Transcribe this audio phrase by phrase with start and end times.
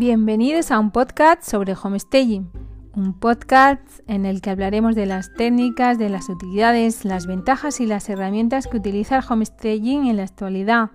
[0.00, 2.50] Bienvenidos a un podcast sobre homestaging,
[2.96, 7.86] un podcast en el que hablaremos de las técnicas, de las utilidades, las ventajas y
[7.86, 10.92] las herramientas que utiliza el homestaging en la actualidad.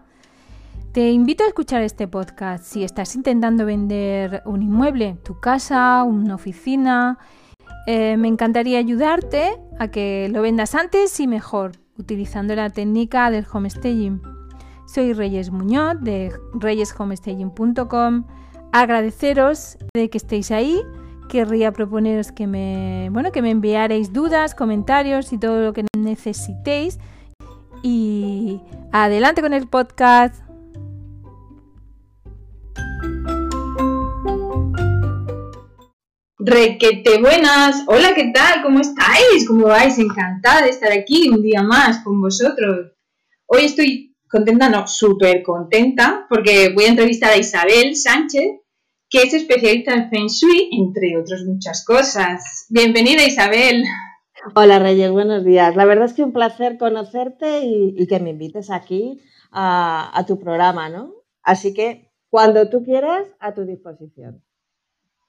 [0.92, 6.34] Te invito a escuchar este podcast si estás intentando vender un inmueble, tu casa, una
[6.34, 7.20] oficina.
[7.86, 13.46] Eh, me encantaría ayudarte a que lo vendas antes y mejor, utilizando la técnica del
[13.54, 14.20] homestaging.
[14.88, 18.26] Soy Reyes Muñoz de reyeshomestaging.com
[18.76, 20.82] agradeceros de que estéis ahí.
[21.30, 27.00] Querría proponeros que me, bueno, que me enviaréis dudas, comentarios y todo lo que necesitéis.
[27.82, 28.60] Y
[28.92, 30.44] adelante con el podcast.
[36.38, 38.62] Requete buenas, hola, ¿qué tal?
[38.62, 39.48] ¿Cómo estáis?
[39.48, 39.98] ¿Cómo vais?
[39.98, 42.92] Encantada de estar aquí un día más con vosotros.
[43.48, 48.65] Hoy estoy contenta, no, súper contenta, porque voy a entrevistar a Isabel Sánchez,
[49.16, 52.66] que es especialista en Feng Shui, entre otras muchas cosas.
[52.68, 53.86] Bienvenida Isabel.
[54.56, 55.74] Hola Reyes, buenos días.
[55.78, 59.22] La verdad es que un placer conocerte y, que me invites aquí
[59.54, 61.14] a, tu programa, ¿no?
[61.44, 64.44] Así que cuando tú quieras, a tu disposición.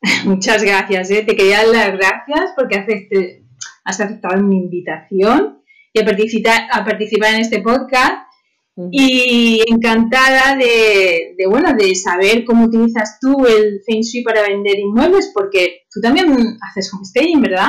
[0.24, 1.22] Muchas gracias, ¿eh?
[1.22, 3.44] te quería dar las gracias porque
[3.84, 5.62] has aceptado mi invitación
[5.92, 8.25] y a participar, a participar en este podcast
[8.90, 15.30] y encantada de, bueno, de saber cómo utilizas tú el Feng Shui para vender inmuebles,
[15.34, 16.26] porque tú también
[16.68, 17.68] haces homestaying, ¿verdad?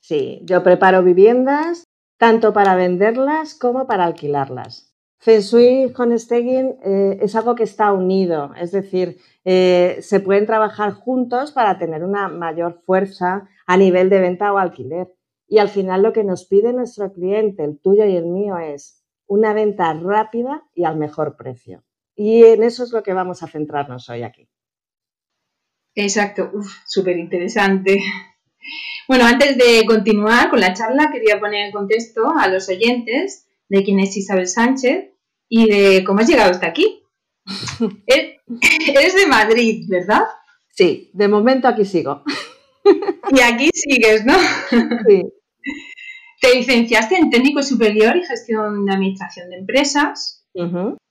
[0.00, 1.84] Sí, yo preparo viviendas
[2.18, 4.92] tanto para venderlas como para alquilarlas.
[5.18, 10.92] Feng Shui homestaying eh, es algo que está unido, es decir, eh, se pueden trabajar
[10.92, 15.14] juntos para tener una mayor fuerza a nivel de venta o alquiler.
[15.46, 18.99] Y al final lo que nos pide nuestro cliente, el tuyo y el mío, es
[19.30, 21.84] una venta rápida y al mejor precio.
[22.16, 24.48] Y en eso es lo que vamos a centrarnos hoy aquí.
[25.94, 26.50] Exacto,
[26.84, 28.00] súper interesante.
[29.06, 33.84] Bueno, antes de continuar con la charla, quería poner en contexto a los oyentes de
[33.84, 35.12] quién es Isabel Sánchez
[35.48, 37.04] y de cómo has llegado hasta aquí.
[38.06, 40.24] Eres de Madrid, ¿verdad?
[40.70, 42.24] Sí, de momento aquí sigo.
[43.32, 44.34] Y aquí sigues, ¿no?
[45.06, 45.22] Sí.
[46.40, 50.40] Te licenciaste en técnico superior y gestión de administración de empresas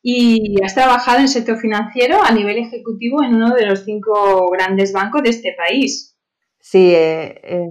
[0.02, 4.50] y has trabajado en el sector financiero a nivel ejecutivo en uno de los cinco
[4.50, 6.18] grandes bancos de este país.
[6.60, 7.70] Sí, eh, eh,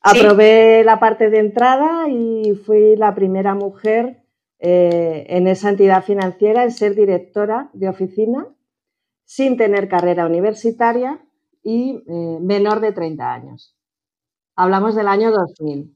[0.00, 4.24] aprobé la parte de entrada y fui la primera mujer
[4.58, 8.46] eh, en esa entidad financiera en ser directora de oficina
[9.24, 11.24] sin tener carrera universitaria
[11.62, 13.74] y menor de 30 años.
[14.54, 15.93] Hablamos del año 2000.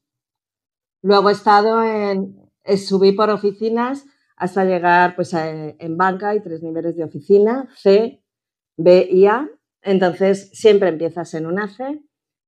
[1.03, 4.05] Luego he estado en, subí por oficinas
[4.37, 8.23] hasta llegar, pues en banca hay tres niveles de oficina, C,
[8.77, 9.49] B y A.
[9.83, 12.01] Entonces siempre empiezas en una C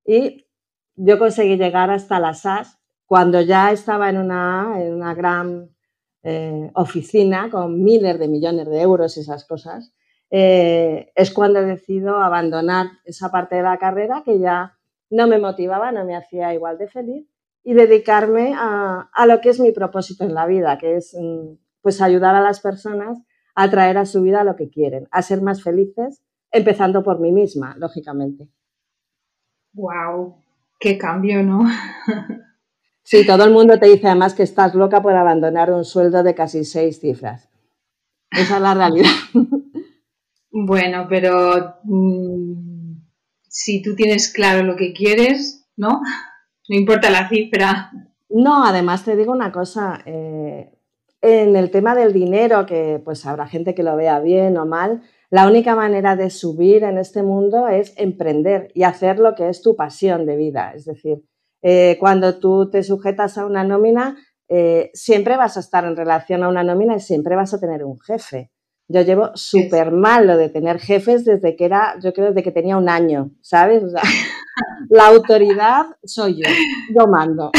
[0.05, 0.47] y
[0.95, 5.71] yo conseguí llegar hasta la SAS cuando ya estaba en una, en una gran
[6.23, 9.93] eh, oficina con miles de millones de euros y esas cosas.
[10.31, 14.77] Eh, es cuando decido abandonar esa parte de la carrera que ya
[15.09, 17.30] no me motivaba, no me hacía igual de feliz
[17.63, 22.01] y dedicarme a, lo que es mi propósito en la vida, que es mm, pues
[22.01, 23.19] ayudar a las personas
[23.55, 27.33] a traer a su vida lo que quieren, a ser más felices, empezando por mí
[27.33, 28.49] misma, lógicamente.
[29.73, 30.37] ¡Wow!
[30.79, 31.65] ¡Qué cambio, ¿no?
[33.03, 36.35] sí, todo el mundo te dice además que estás loca por abandonar un sueldo de
[36.35, 37.49] casi seis cifras.
[38.31, 39.11] Esa es la realidad.
[40.51, 42.97] bueno, pero mm,
[43.49, 46.01] si tú tienes claro lo que quieres, ¿no?
[46.71, 47.91] No importa la cifra.
[48.29, 50.71] No, además te digo una cosa, eh,
[51.21, 55.03] en el tema del dinero, que pues habrá gente que lo vea bien o mal,
[55.31, 59.63] la única manera de subir en este mundo es emprender y hacer lo que es
[59.63, 60.73] tu pasión de vida.
[60.73, 61.25] Es decir,
[61.61, 64.17] eh, cuando tú te sujetas a una nómina,
[64.49, 67.85] eh, siempre vas a estar en relación a una nómina y siempre vas a tener
[67.85, 68.53] un jefe.
[68.93, 72.51] Yo llevo súper mal lo de tener jefes desde que era, yo creo, desde que
[72.51, 73.85] tenía un año, ¿sabes?
[74.91, 76.51] la autoridad soy yo,
[76.93, 77.53] yo mando.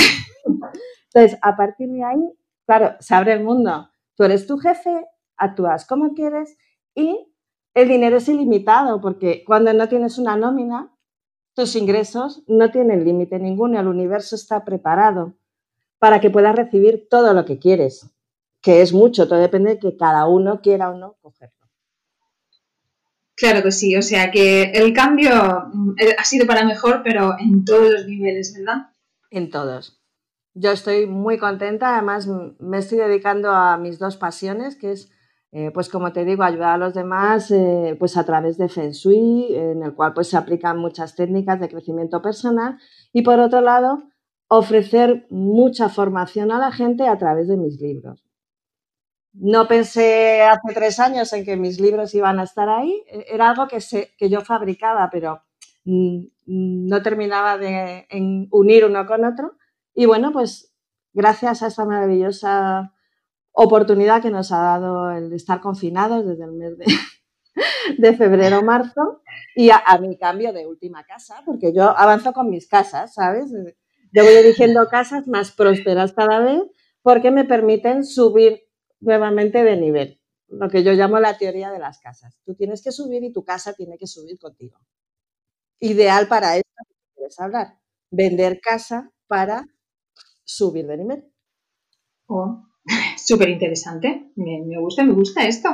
[1.06, 2.34] Entonces, a partir de ahí,
[2.66, 3.90] claro, se abre el mundo.
[4.18, 5.06] Tú eres tu jefe,
[5.38, 6.58] actúas como quieres
[6.96, 7.18] y
[7.76, 10.94] el dinero es ilimitado porque cuando no tienes una nómina,
[11.56, 13.80] tus ingresos no tienen límite ninguno.
[13.80, 15.36] El universo está preparado
[15.98, 18.12] para que puedas recibir todo lo que quieres
[18.62, 21.56] que es mucho, todo depende de que cada uno quiera o no cogerlo.
[23.36, 25.32] Claro que sí, o sea que el cambio
[25.74, 28.92] mm, eh, ha sido para mejor, pero en todos los niveles, ¿verdad?
[29.32, 30.00] En todos.
[30.54, 32.28] Yo estoy muy contenta, además
[32.60, 35.10] me estoy dedicando a mis dos pasiones, que es
[35.54, 38.92] eh, pues como te digo, ayudar a los demás eh, pues a través de Feng
[38.92, 42.78] Shui, en el cual pues se aplican muchas técnicas de crecimiento personal
[43.12, 44.04] y por otro lado,
[44.48, 48.21] ofrecer mucha formación a la gente a través de mis libros.
[49.34, 53.50] No pensé hace tres años en que mis libros iban a estar ahí, e, era
[53.50, 53.80] algo que,
[54.18, 55.42] que yo fabricaba, pero
[55.86, 58.08] mm, no terminaba de
[58.52, 59.54] unir uno con otro.
[59.94, 60.74] Y bueno, pues
[61.14, 62.94] gracias a esta maravillosa
[63.54, 66.86] oportunidad que nos ha dado el estar confinados desde el mes de,
[67.98, 69.22] de febrero marzo
[69.56, 73.52] y a, mi cambio de última casa, porque yo avanzo con mis casas, ¿sabes?
[74.14, 76.64] Yo voy eligiendo casas más prósperas cada vez
[77.02, 78.62] porque me permiten subir
[79.02, 82.40] nuevamente de nivel, lo que yo llamo la teoría de las casas.
[82.46, 84.80] Tú tienes que subir y tu casa tiene que subir contigo.
[85.80, 89.66] Ideal para esto que quieres hablar, vender casa para
[90.44, 91.34] subir de nivel.
[92.28, 92.64] Oh,
[93.18, 95.70] súper interesante, me, me gusta, me gusta esto.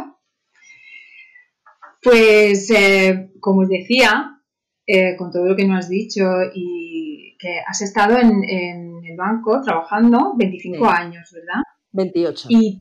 [2.01, 4.41] Pues, eh, como os decía,
[4.85, 8.43] eh, con todo lo que nos has dicho y que has estado en,
[9.03, 11.61] el banco trabajando 25 años, ¿verdad?
[11.91, 12.47] 28.
[12.49, 12.79] Y,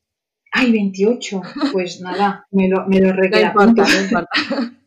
[0.52, 1.42] ay, 28.
[1.72, 3.12] Pues nada, me lo, me lo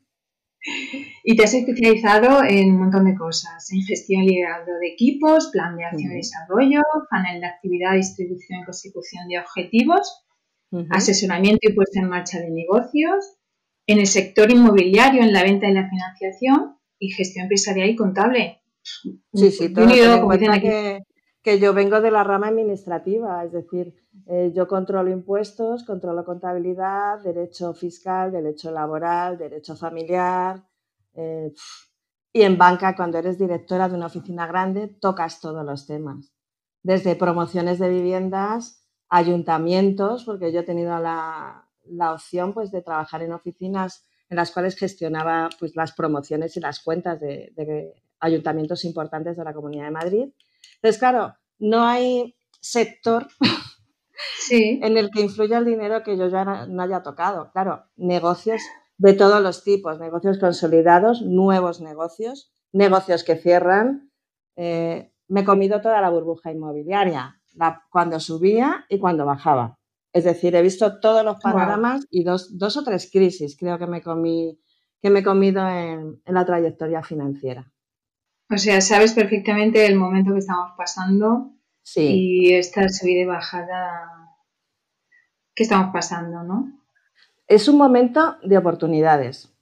[1.23, 5.50] Y te has especializado en un montón de cosas, en gestión y liderazgo de equipos,
[5.51, 10.25] plan de acción y desarrollo, panel de actividad, distribución y consecución de objetivos,
[10.89, 13.38] asesoramiento y puesta en marcha de negocios,
[13.88, 18.61] en el sector inmobiliario, en la venta y la financiación y gestión empresarial y contable.
[18.81, 21.03] Sí, sí, todo que,
[21.44, 23.95] que, yo vengo de la rama administrativa, es decir,
[24.27, 30.63] eh, yo controlo impuestos, controlo contabilidad, derecho fiscal, derecho laboral, derecho familiar.
[31.13, 31.53] Eh,
[32.31, 36.31] y en banca, cuando eres directora de una oficina grande, tocas todos los temas,
[36.83, 43.24] desde promociones de viviendas, ayuntamientos, porque yo he tenido la, la opción pues, de trabajar
[43.24, 49.38] en oficinas en las cuales gestionaba pues, las promociones y las cuentas de, ayuntamientos importantes
[49.38, 50.30] de la Comunidad de Madrid.
[50.75, 53.27] Entonces, claro, no hay sector
[54.51, 57.51] en el que influya el dinero que yo ya no haya tocado.
[57.51, 58.61] Claro, negocios
[58.97, 64.11] de todos los tipos, negocios consolidados, nuevos negocios, negocios que cierran.
[64.56, 67.39] Eh, me he comido toda la burbuja inmobiliaria,
[67.91, 69.77] cuando subía y cuando bajaba.
[70.11, 74.01] Es decir, he visto todos los panoramas y dos, o tres crisis creo que me,
[74.01, 74.59] comí,
[75.01, 77.71] que me he comido en, la trayectoria financiera.
[78.51, 81.51] O sea, sabes perfectamente el momento que estamos pasando
[81.96, 84.36] y esta subida y bajada
[85.54, 86.72] que estamos pasando, ¿no?
[87.48, 89.54] Es un momento de oportunidades.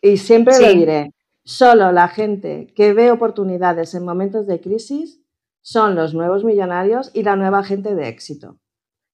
[0.00, 1.12] Y siempre lo diré,
[1.42, 5.20] solo la gente que ve oportunidades en momentos de crisis
[5.62, 8.58] son los nuevos millonarios y la nueva gente de éxito.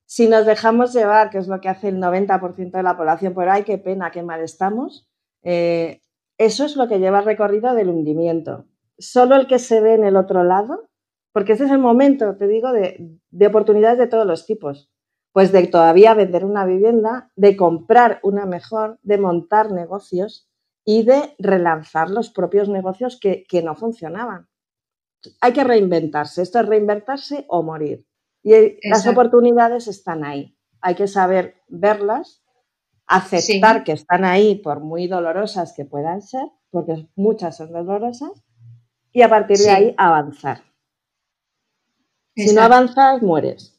[0.05, 3.49] Si nos dejamos llevar, que es lo que hace el 90% de la población, por
[3.49, 5.09] ahí qué pena, qué mal estamos,
[5.43, 6.03] eh,
[6.37, 8.67] eso es lo que lleva el recorrido del hundimiento.
[8.99, 10.89] Solo el que se ve en el otro lado,
[11.33, 14.91] porque ese es el momento, te digo, de, de oportunidades de todos los tipos.
[15.33, 20.51] Pues de todavía vender una vivienda, de comprar una mejor, de montar negocios
[20.85, 24.49] y de relanzar los propios negocios que, que no funcionaban.
[25.41, 26.43] Hay que reinventarse.
[26.43, 28.07] Esto es reinventarse o morir.
[28.43, 30.57] Y las oportunidades están ahí.
[30.81, 32.43] Hay que saber verlas,
[33.07, 38.33] aceptar que están ahí por muy dolorosas que puedan ser, porque muchas son dolorosas,
[39.13, 40.63] y a partir de ahí avanzar.
[42.35, 43.79] Si no avanzas, mueres.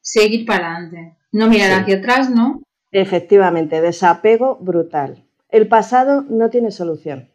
[0.00, 1.16] Seguir para adelante.
[1.30, 2.62] No mirar hacia atrás, ¿no?
[2.90, 5.24] Efectivamente, desapego brutal.
[5.48, 7.30] El pasado no tiene solución.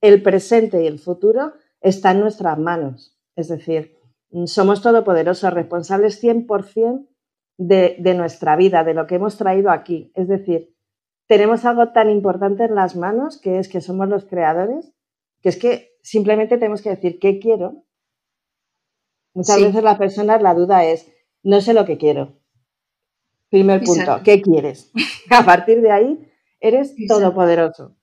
[0.00, 3.16] El presente y el futuro están en nuestras manos.
[3.36, 3.96] Es decir,
[4.46, 7.06] somos todopoderosos, responsables 100%
[7.58, 10.12] de, de nuestra vida, de lo que hemos traído aquí.
[10.14, 10.74] Es decir,
[11.26, 14.92] tenemos algo tan importante en las manos que es que somos los creadores,
[15.42, 17.84] que es que simplemente tenemos que decir qué quiero.
[19.34, 21.10] Muchas veces la persona, la duda es,
[21.42, 22.38] no sé lo que quiero.
[23.48, 24.92] Primer punto, ¿qué quieres?
[25.30, 27.96] A partir de ahí, eres todopoderoso.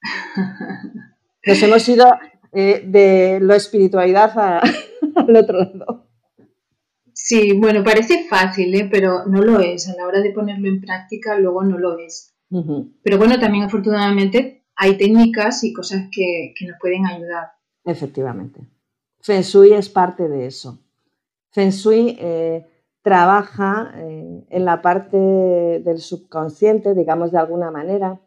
[1.46, 2.06] Nos hemos ido
[2.52, 4.60] eh, de la espiritualidad a,
[5.16, 6.06] al otro lado.
[7.12, 8.88] Sí, bueno, parece fácil, ¿eh?
[8.90, 9.88] pero no lo es.
[9.88, 12.34] A la hora de ponerlo en práctica, luego no lo es.
[13.02, 17.52] Pero bueno, también afortunadamente hay técnicas y cosas que, nos pueden ayudar.
[17.84, 18.60] Efectivamente.
[19.20, 20.78] Feng Shui es parte de eso.
[21.50, 22.66] Feng Shui eh,
[23.02, 28.20] trabaja eh, en la parte del subconsciente, digamos de alguna manera,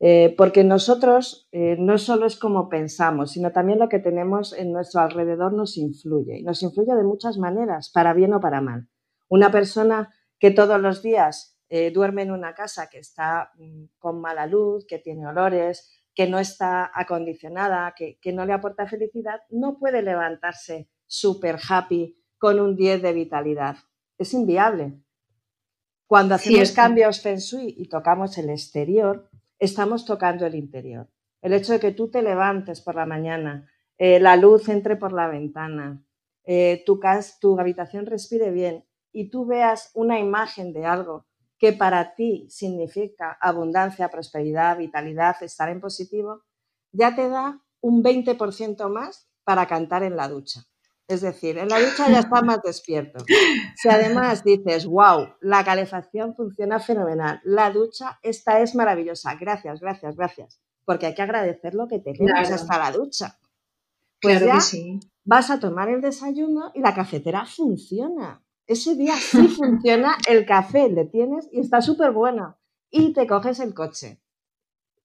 [0.00, 5.00] eh, porque nosotros no solo es como pensamos, sino también lo que tenemos en nuestro
[5.00, 6.38] alrededor nos influye.
[6.38, 8.86] Y nos influye de muchas maneras, para bien o para mal.
[9.28, 14.20] Una persona que todos los días eh, duerme en una casa que está mm, con
[14.20, 19.78] mala luz, que tiene olores, que no está acondicionada, que, no le aporta felicidad, no
[19.78, 23.76] puede levantarse súper happy con un 10 de vitalidad.
[24.18, 24.98] Es inviable.
[26.08, 31.08] Cuando hacemos cambios Feng Shui y tocamos el exterior, estamos tocando el interior.
[31.40, 35.12] El hecho de que tú te levantes por la mañana, eh, la luz entre por
[35.12, 36.02] la ventana,
[36.42, 36.98] eh, tu,
[37.40, 41.27] tu habitación respire bien y tú veas una imagen de algo
[41.58, 46.44] que para ti significa abundancia, prosperidad, vitalidad, estar en positivo,
[46.92, 50.64] ya te da un 20% más para cantar en la ducha.
[51.08, 53.24] Es decir, en la ducha ya estás más despierto.
[53.76, 60.16] Si además dices, wow, la calefacción funciona fenomenal, la ducha, esta es maravillosa, gracias, gracias,
[60.16, 63.38] gracias, porque hay que agradecer lo que tenemos hasta la ducha.
[64.20, 64.58] Pues ya
[65.24, 68.42] vas a tomar el desayuno y la cafetera funciona.
[68.68, 72.58] Ese día sí funciona el café, le tienes y está súper bueno.
[72.90, 74.20] Y te coges el coche.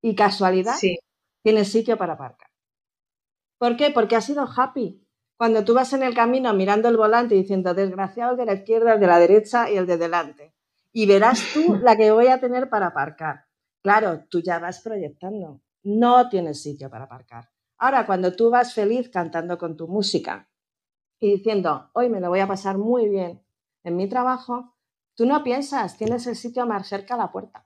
[0.02, 0.76] Y casualidad,
[1.42, 2.50] tienes sitio para aparcar.
[3.58, 3.92] ¿Por qué?
[3.92, 5.02] Porque has sido happy.
[5.38, 8.54] Cuando tú vas en el camino mirando el volante y diciendo, desgraciado el de la
[8.54, 10.54] izquierda, el de la derecha y el de delante.
[10.92, 13.46] Y verás tú la que voy a tener para aparcar.
[13.82, 15.62] Claro, tú ya vas proyectando.
[15.84, 17.50] No tienes sitio para aparcar.
[17.78, 20.50] Ahora, cuando tú vas feliz cantando con tu música
[21.20, 23.43] y diciendo, hoy me lo voy a pasar muy bien,
[23.84, 24.74] en mi trabajo,
[25.16, 27.66] tú no piensas, tienes el sitio más cerca a la puerta.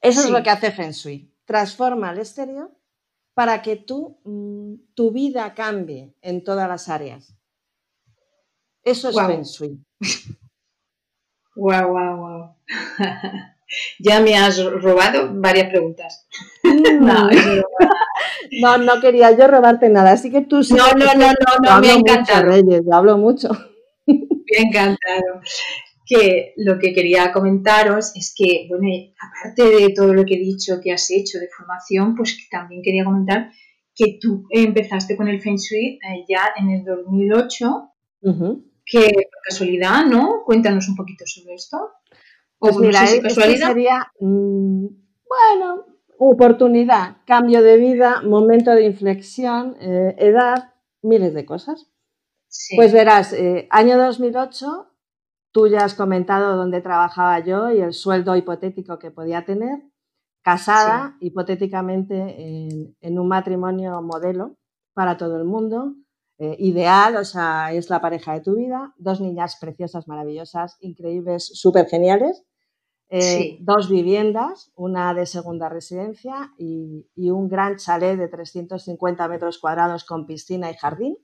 [0.00, 1.30] Eso es lo que hace Feng Shui.
[1.44, 2.70] Transforma el exterior
[3.34, 7.36] para que tú, mm, tu vida cambie en todas las áreas.
[8.82, 9.78] Eso es Feng Shui.
[11.54, 12.54] Wow, wow, wow.
[13.98, 16.26] ya me has robado varias preguntas.
[18.62, 20.72] no, no, quería yo robarte nada, así que tú sí.
[20.72, 22.46] No, no, no, no, no, me ha encantado.
[22.46, 23.50] Reyes, hablo mucho
[24.58, 25.40] encantado.
[26.06, 28.86] Que lo que quería comentaros es que, bueno,
[29.20, 33.04] aparte de todo lo que he dicho que has hecho de formación, pues también quería
[33.04, 33.50] comentar
[33.94, 37.90] que tú empezaste con el Feng Shui eh, ya en el 2008,
[38.84, 40.42] que por casualidad, ¿no?
[40.44, 41.78] Cuéntanos un poquito sobre esto.
[42.58, 43.68] pues mira, casualidad.
[43.68, 44.86] sería, mm,
[45.28, 45.86] bueno,
[46.18, 51.90] oportunidad, cambio de vida, momento de inflexión, eh, edad, miles de cosas.
[52.74, 54.88] Pues verás, eh, año 2008,
[55.52, 59.82] tú ya has comentado dónde trabajaba yo y el sueldo hipotético que podía tener,
[60.42, 64.56] casada hipotéticamente en, un matrimonio modelo
[64.94, 65.94] para todo el mundo,
[66.38, 71.50] eh, ideal, o sea, es la pareja de tu vida, dos niñas preciosas, maravillosas, increíbles,
[71.54, 72.42] súper geniales.
[73.12, 79.58] Eh, dos viviendas, una de segunda residencia y, y, un gran chalet de 350 metros
[79.58, 81.16] cuadrados con piscina y jardín.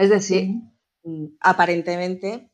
[0.00, 0.62] Es decir,
[1.04, 2.50] mm, aparentemente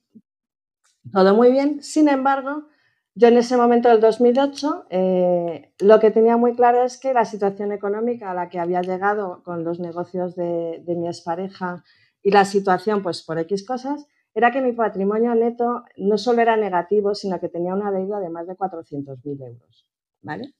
[1.12, 1.80] todo muy bien.
[1.80, 2.66] Sin embargo,
[3.14, 7.24] yo en ese momento del 2008 eh, lo que tenía muy claro es que la
[7.24, 11.84] situación económica a la que había llegado con los negocios de, mi expareja
[12.20, 16.56] y la situación, pues por X cosas, era que mi patrimonio neto no solo era
[16.56, 19.88] negativo, sino que tenía una deuda de más de 400.000 euros.
[20.20, 20.52] ¿Vale?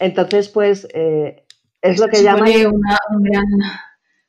[0.00, 1.44] Entonces, pues eh,
[1.82, 2.48] es lo que llaman...
[2.48, 3.44] Una, un gran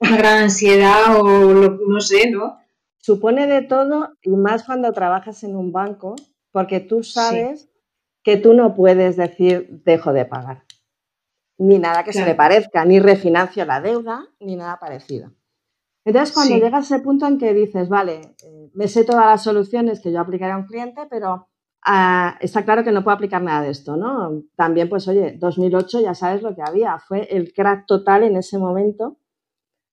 [0.04, 2.60] una gran ansiedad o no sé, ¿no?
[2.98, 6.16] Supone de todo y más cuando trabajas en un banco,
[6.52, 7.70] porque tú sabes
[8.24, 10.64] que tú no puedes decir dejo de pagar.
[11.58, 15.32] Ni nada que se le parezca, ni refinancio la deuda, ni nada parecido.
[16.06, 20.02] Entonces, cuando llega ese punto en que dices, vale, eh, me sé todas las soluciones
[20.02, 21.48] que yo aplicaré a un cliente, pero
[21.86, 24.44] ah, está claro que no puedo aplicar nada de esto, ¿no?
[24.56, 28.58] También, pues, oye, 2008 ya sabes lo que había, fue el crack total en ese
[28.58, 29.18] momento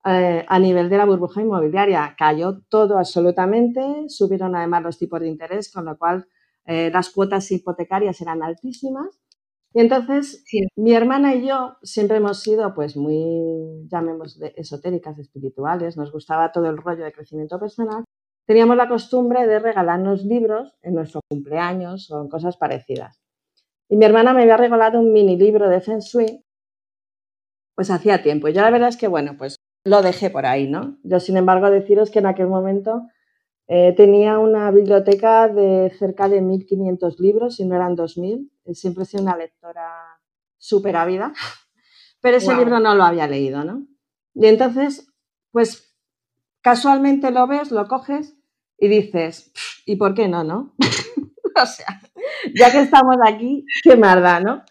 [0.04, 2.14] eh, a nivel de la burbuja inmobiliaria.
[2.18, 6.26] Cayó todo absolutamente, subieron además los tipos de interés, con lo cual
[6.64, 9.20] eh, las cuotas hipotecarias eran altísimas.
[9.72, 10.44] Y entonces
[10.76, 16.68] mi hermana y yo siempre hemos sido pues muy, llamemos esotéricas, espirituales, nos gustaba todo
[16.68, 18.04] el rollo de crecimiento personal.
[18.46, 23.20] Teníamos la costumbre de regalarnos libros en nuestro cumpleaños o en cosas parecidas.
[23.88, 26.44] Y mi hermana me había regalado un mini libro de Feng Shui,
[27.76, 28.48] pues hacía tiempo.
[28.48, 30.98] Y yo la verdad es que, bueno, pues lo dejé por ahí, ¿no?
[31.02, 33.06] Yo, sin embargo, deciros que en aquel momento
[33.66, 38.50] eh, tenía una biblioteca de cerca de 1.500 libros, si no eran 2.000.
[38.64, 40.20] Eh, siempre he sido una lectora
[40.58, 41.32] súper ávida,
[42.20, 43.86] pero ese libro no lo había leído, ¿no?
[44.34, 45.08] Y entonces,
[45.50, 45.96] pues
[46.60, 48.36] casualmente lo ves, lo coges
[48.78, 49.52] y dices,
[49.86, 50.74] ¿y por qué no, no?
[51.62, 52.00] o sea,
[52.54, 54.62] ya que estamos aquí, qué marda, ¿no?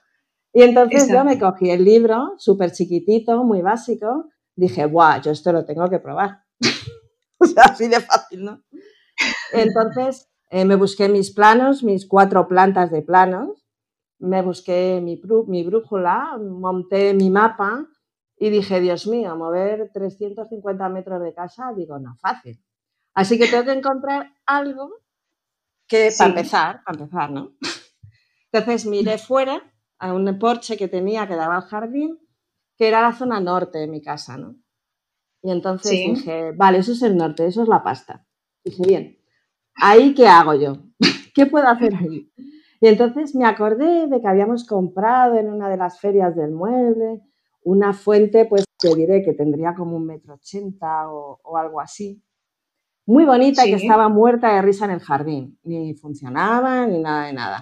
[0.53, 5.51] Y entonces yo me cogí el libro, súper chiquitito, muy básico, dije, guau, yo esto
[5.51, 6.43] lo tengo que probar.
[7.39, 8.63] o sea, así de fácil, ¿no?
[9.53, 13.65] Entonces, eh, me busqué mis planos, mis cuatro plantas de planos,
[14.19, 17.87] me busqué mi, mi brújula, monté mi mapa
[18.37, 22.63] y dije, Dios mío, mover 350 metros de casa, digo, no, fácil.
[23.13, 24.91] Así que tengo que encontrar algo
[25.87, 27.53] que, para empezar, para empezar, ¿no?
[28.51, 29.61] Entonces miré fuera
[29.99, 32.17] a un porche que tenía que daba al jardín,
[32.79, 34.55] que era la zona norte de mi casa, ¿no?
[35.43, 38.25] Y entonces dije, vale, eso es el norte, eso es la pasta.
[38.63, 39.19] Dije, bien,
[39.75, 40.77] ¿ahí qué hago yo?
[41.35, 42.31] ¿Qué puedo hacer ahí?
[42.81, 47.21] Y entonces me acordé de que habíamos comprado en una de las ferias del mueble
[47.63, 52.23] una fuente, pues te diré que tendría como un metro ochenta o, algo así.
[53.05, 55.59] Muy bonita y que estaba muerta de risa en el jardín.
[55.63, 57.59] Ni funcionaba ni nada de nada.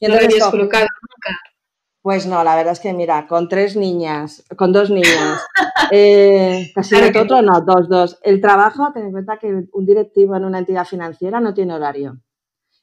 [0.00, 1.38] Y ¿No habías colocado nunca?
[2.06, 5.44] Pues no, la verdad es que mira, con tres niñas, con dos niñas,
[5.90, 8.20] eh, casi de todo, no, dos, dos.
[8.22, 12.20] El trabajo, ten en cuenta que un directivo en una entidad financiera no tiene horario.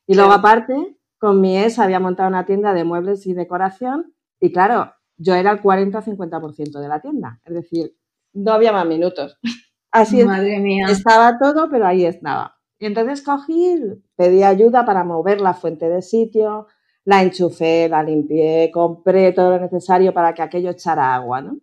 [0.05, 4.51] Y luego aparte, con mi ex había montado una tienda de muebles y decoración y
[4.51, 7.39] claro, yo era el 40 50% de la tienda.
[7.45, 7.95] Es decir,
[8.33, 9.39] no había más minutos.
[9.93, 10.87] Así Madre mía.
[10.89, 12.57] estaba todo, pero ahí estaba.
[12.77, 13.79] Y entonces cogí,
[14.17, 16.67] pedí ayuda para mover la fuente de sitio,
[17.05, 21.59] la enchufé, la limpié, compré todo lo necesario para que aquello echara agua, ¿no?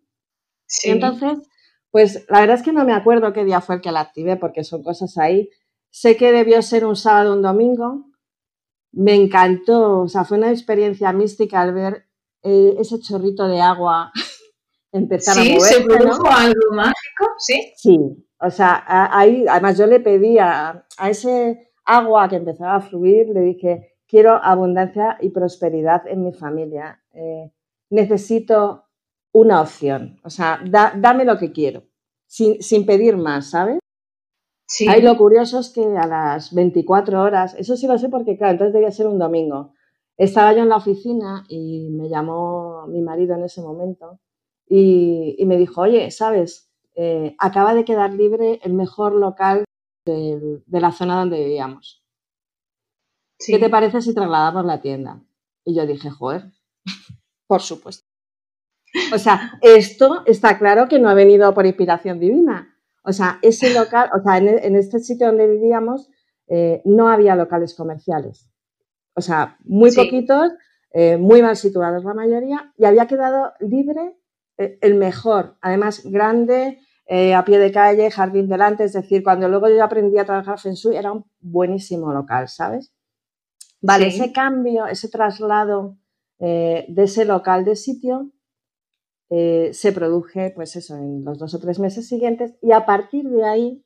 [0.66, 0.88] Sí.
[0.88, 1.38] Y entonces,
[1.90, 4.36] pues la verdad es que no me acuerdo qué día fue el que la activé
[4.36, 5.50] porque son cosas ahí.
[5.90, 8.10] Sé que debió ser un sábado un domingo
[8.92, 12.06] me encantó, o sea, fue una experiencia mística al ver
[12.42, 14.12] eh, ese chorrito de agua
[14.92, 15.74] empezar a moverse.
[15.74, 15.74] ¿Sí?
[15.74, 17.26] ¿Se produjo algo mágico?
[17.38, 17.72] Sí.
[17.76, 17.98] Sí,
[18.38, 23.40] o sea, ahí, además yo le pedí a, ese agua que empezaba a fluir, le
[23.40, 27.00] dije, quiero abundancia y prosperidad en mi familia.
[27.12, 27.50] Eh,
[27.90, 28.84] necesito
[29.32, 31.84] una opción, o sea, dame lo que quiero,
[32.26, 33.78] sin, sin pedir más, ¿sabes?
[34.66, 34.88] Sí.
[34.88, 38.52] Ahí lo curioso es que a las 24 horas, eso sí lo sé porque, claro,
[38.52, 39.72] entonces debía ser un domingo.
[40.16, 44.20] Estaba yo en la oficina y me llamó mi marido en ese momento
[44.68, 46.70] y, me dijo, oye, ¿sabes?
[46.94, 49.64] Eh, acaba de quedar libre el mejor local
[50.06, 51.99] de, la zona donde vivíamos.
[53.46, 55.22] ¿Qué te parece si trasladamos la tienda?
[55.64, 56.44] Y yo dije, joder,
[57.46, 58.06] por supuesto.
[59.14, 62.76] O sea, esto está claro que no ha venido por inspiración divina.
[63.02, 66.10] O sea, ese local, o sea, en, este sitio donde vivíamos
[66.48, 68.48] eh, no había locales comerciales.
[69.14, 70.52] O sea, muy poquitos,
[70.92, 74.16] eh, muy mal situados la mayoría, y había quedado libre
[74.58, 76.78] eh, el mejor, además grande,
[77.36, 80.74] a pie de calle, jardín delante, es decir, cuando luego yo aprendí a trabajar Feng
[80.74, 82.92] Shui era un buenísimo local, ¿sabes?
[83.80, 85.96] Vale, ese cambio, ese traslado
[86.38, 88.30] de ese local de sitio
[89.32, 93.28] eh, se produje, pues eso, en los dos o tres meses siguientes y a partir
[93.28, 93.84] de ahí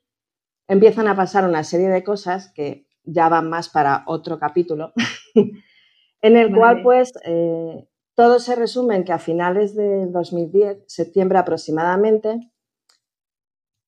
[0.68, 4.94] empiezan a pasar una serie de cosas que ya van más para otro capítulo,
[6.22, 11.36] en el cual pues eh, todo se resume en que a finales del 2010, septiembre
[11.36, 12.50] aproximadamente,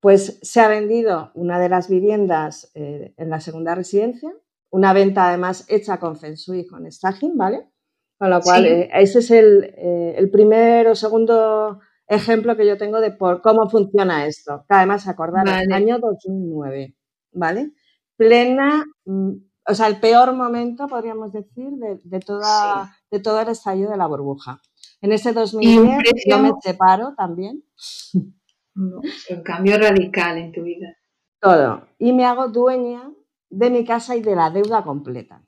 [0.01, 4.31] pues se ha vendido una de las viviendas eh, en la segunda residencia,
[4.77, 7.71] una venta además hecha con Feng Shui con staging, ¿vale?
[8.19, 13.01] Con lo cual, eh, ese es eh, el, primer o segundo ejemplo que yo tengo
[13.01, 14.67] de por cómo funciona esto.
[14.69, 16.95] Que además, acordar, el año 2009,
[17.33, 17.73] ¿vale?
[18.19, 19.31] Plena, mm,
[19.67, 21.71] o sea, el peor momento, podríamos decir,
[22.05, 24.61] de, toda, de todo el estallido de la burbuja.
[25.01, 27.65] En ese 2010 yo me separo también.
[28.75, 30.95] un cambio radical en tu vida.
[31.41, 31.89] Todo.
[31.99, 33.11] Y me hago dueña
[33.57, 35.43] de mi casa y de la deuda completa.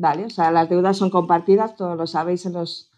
[0.00, 0.24] ¿vale?
[0.24, 2.90] O sea, las deudas son compartidas, todos lo sabéis en los...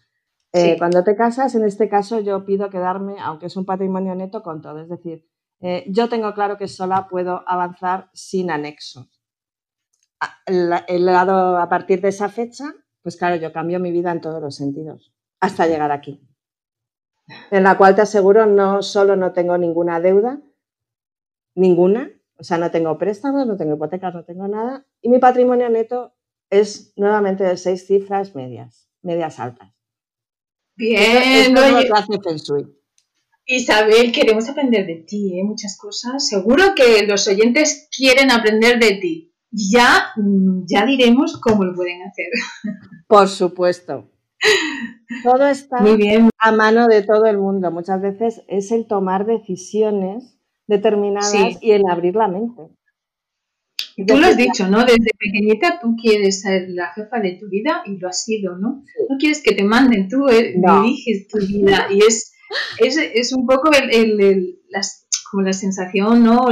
[0.53, 4.43] Eh, cuando te casas, en este caso yo pido quedarme, aunque es un patrimonio neto,
[4.43, 4.79] con todo.
[4.79, 5.27] Es decir,
[5.59, 9.09] eh, yo tengo claro que sola puedo avanzar sin anexo.
[10.45, 10.69] El,
[11.05, 12.65] lado a partir de esa fecha,
[13.01, 15.11] pues claro, yo cambio mi vida en todos los sentidos,
[15.41, 16.21] hasta llegar aquí.
[17.49, 20.39] En la cual te aseguro, no solo no tengo ninguna deuda,
[21.55, 25.69] ninguna, o sea, no tengo préstamos, no tengo hipotecas, no tengo nada, y mi patrimonio
[25.69, 26.15] neto
[26.49, 29.73] es nuevamente de seis cifras medias, medias altas.
[30.75, 32.19] Bien, hace
[33.45, 35.43] Isabel, queremos aprender de ti, ¿eh?
[35.43, 36.27] muchas cosas.
[36.27, 39.35] Seguro que los oyentes quieren aprender de ti.
[39.51, 40.13] Ya,
[40.65, 42.27] ya diremos cómo lo pueden hacer.
[43.07, 44.09] Por supuesto.
[45.23, 45.77] Todo está
[46.39, 47.69] a mano de todo el mundo.
[47.69, 52.63] Muchas veces es el tomar decisiones determinadas y el abrir la mente.
[54.07, 54.79] Tú lo has dicho, ¿no?
[54.85, 58.83] Desde pequeñita tú quieres ser la jefa de tu vida y lo has sido, ¿no?
[59.09, 62.33] No quieres que te manden, tú eh, diriges tu vida y es,
[62.79, 64.59] es, un poco el,
[65.29, 66.45] como la sensación, ¿no?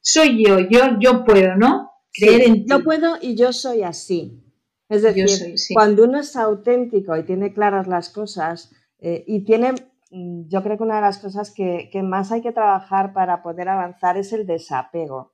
[0.00, 1.90] soy yo, yo, yo puedo, ¿no?
[2.14, 2.66] creer en ti.
[2.68, 4.40] Yo puedo y yo soy así.
[4.88, 5.26] Es decir,
[5.72, 9.74] cuando uno es auténtico y tiene claras las cosas eh, y tiene,
[10.48, 14.16] yo creo que una de las cosas que, más hay que trabajar para poder avanzar
[14.16, 15.32] es el desapego.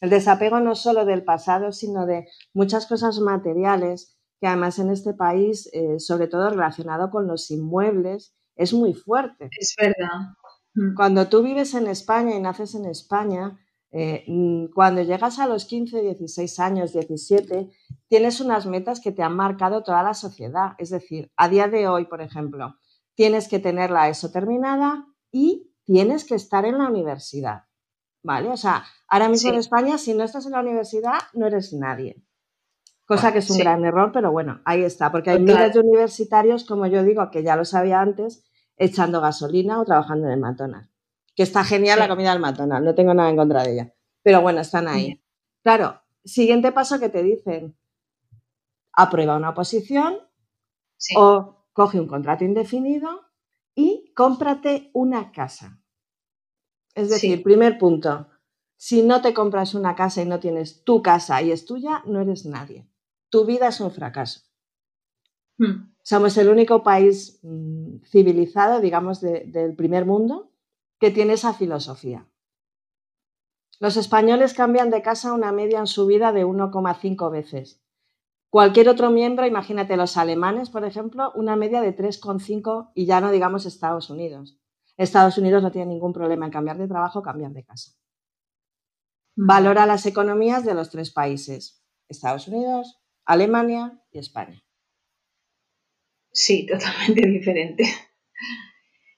[0.00, 5.14] El desapego no solo del pasado, sino de muchas cosas materiales que además en este
[5.14, 9.48] país, eh, sobre todo relacionado con los inmuebles, es muy fuerte.
[9.58, 10.34] Es verdad.
[10.74, 10.94] Mm.
[10.94, 13.58] Cuando tú vives en España y naces en España,
[13.92, 17.70] eh, mm, cuando llegas a los 15, 16 años, 17,
[18.08, 20.72] tienes unas metas que te han marcado toda la sociedad.
[20.78, 22.76] Es decir, a día de hoy, por ejemplo,
[23.14, 27.64] tienes que tener la ESO terminada y tienes que estar en la universidad.
[28.22, 28.48] ¿Vale?
[28.48, 32.24] O sea, ahora mismo en España, si no estás en la universidad, no eres nadie.
[33.06, 36.64] Cosa que es un gran error, pero bueno, ahí está, porque hay miles de universitarios,
[36.64, 38.44] como yo digo, que ya lo sabía antes,
[38.78, 40.94] echando gasolina o trabajando en el McDonald's
[41.34, 43.94] que está genial la comida del McDonald's, no tengo nada en contra de ella.
[44.22, 45.20] Pero bueno, están ahí.
[45.62, 47.76] Claro, siguiente paso que te dicen,
[48.92, 50.18] aprueba una oposición
[51.16, 53.20] o coge un contrato indefinido
[53.74, 55.82] y cómprate una casa.
[56.94, 58.28] Es decir, primer punto,
[58.76, 62.20] si no te compras una casa y no tienes tu casa y es tuya, no
[62.20, 62.88] eres nadie.
[63.28, 64.42] Tu vida es un fracaso.
[65.58, 65.92] Hmm.
[66.02, 70.52] Somos el único país mm, civilizado, digamos, del primer mundo
[71.00, 72.28] que tiene esa filosofía.
[73.80, 77.83] Los españoles cambian de casa una media en su vida de 1,5 veces.
[78.54, 83.32] Cualquier otro miembro, imagínate los alemanes, por ejemplo, una media de 3,5 y ya no
[83.32, 84.60] digamos Estados Unidos.
[84.96, 87.90] Estados Unidos no tiene ningún problema en cambiar de trabajo o cambiar de casa.
[89.34, 94.62] Valora las economías de los tres países, Estados Unidos, Alemania y España.
[96.30, 97.82] Sí, totalmente diferente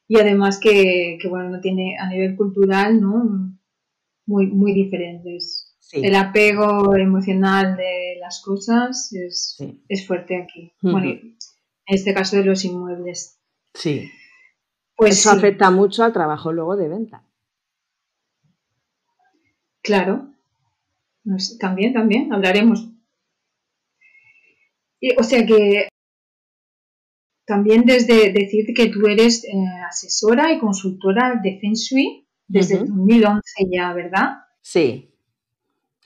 [0.09, 3.55] y además que, bueno, no tiene a nivel cultural, ¿no?
[4.25, 5.77] Muy, muy diferentes.
[5.93, 9.57] El apego emocional de las cosas es,
[9.89, 10.73] es fuerte aquí.
[10.83, 11.37] Bueno, en
[11.87, 13.39] este caso de los inmuebles.
[13.73, 14.11] Sí.
[14.97, 17.23] Pues Eso afecta mucho al trabajo luego de venta.
[19.81, 20.33] Claro.
[21.61, 22.89] También, también, hablaremos.
[25.19, 25.89] o sea que
[27.45, 29.53] también desde decir que tú eres eh,
[29.89, 34.39] asesora y consultora de Feng Shui desde 2011 ya, ¿verdad?
[34.63, 35.16] Sí.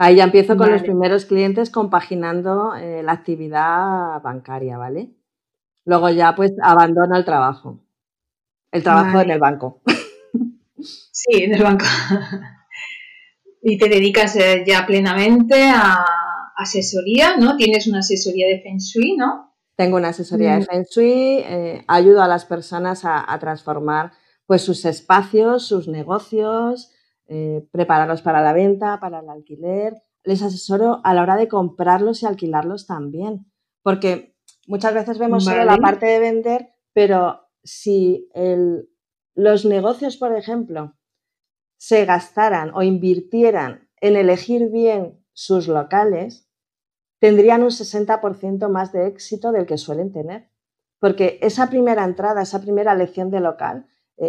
[0.02, 5.10] Ahí ya empiezo con los primeros clientes compaginando eh, la actividad bancaria, ¿vale?
[5.84, 7.80] Luego ya pues abandono el trabajo.
[8.72, 9.82] El trabajo en el banco.
[11.12, 11.84] Sí, en el banco.
[13.62, 16.02] y te dedicas eh, ya plenamente a
[16.56, 17.58] asesoría, ¿no?
[17.58, 19.54] Tienes una asesoría de Feng Shui, ¿no?
[19.76, 20.64] Tengo una asesoría de mm.
[20.64, 24.12] Feng Shui, eh, ayudo a las personas a, transformar
[24.46, 26.90] pues, sus espacios, sus negocios,
[27.33, 30.03] eh, prepararlos para la venta, para el alquiler.
[30.25, 33.47] Les asesoro a la hora de comprarlos y alquilarlos también,
[33.83, 34.35] porque
[34.66, 38.29] muchas veces vemos solo la parte de vender, pero si
[39.35, 40.97] los negocios, por ejemplo,
[41.79, 46.51] se gastaran o invirtieran en elegir bien sus locales,
[47.21, 50.51] tendrían un 60% más de éxito del que suelen tener.
[50.99, 53.87] Porque esa primera entrada, esa primera lección de local,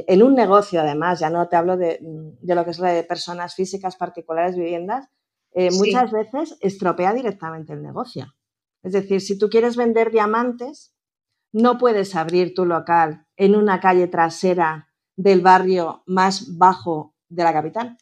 [0.07, 3.55] en un negocio además, ya no te hablo de, mm, lo que es de personas
[3.55, 5.09] físicas particulares, viviendas,
[5.53, 8.33] eh, muchas veces estropea directamente el negocio.
[8.83, 10.95] Es decir, si tú quieres vender diamantes,
[11.51, 17.53] no puedes abrir tu local en una calle trasera del barrio más bajo de la
[17.53, 17.97] capital.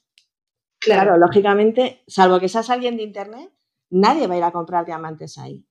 [0.79, 3.51] claro lógicamente, salvo que seas alguien de Internet,
[3.89, 5.65] nadie va a ir a comprar diamantes ahí.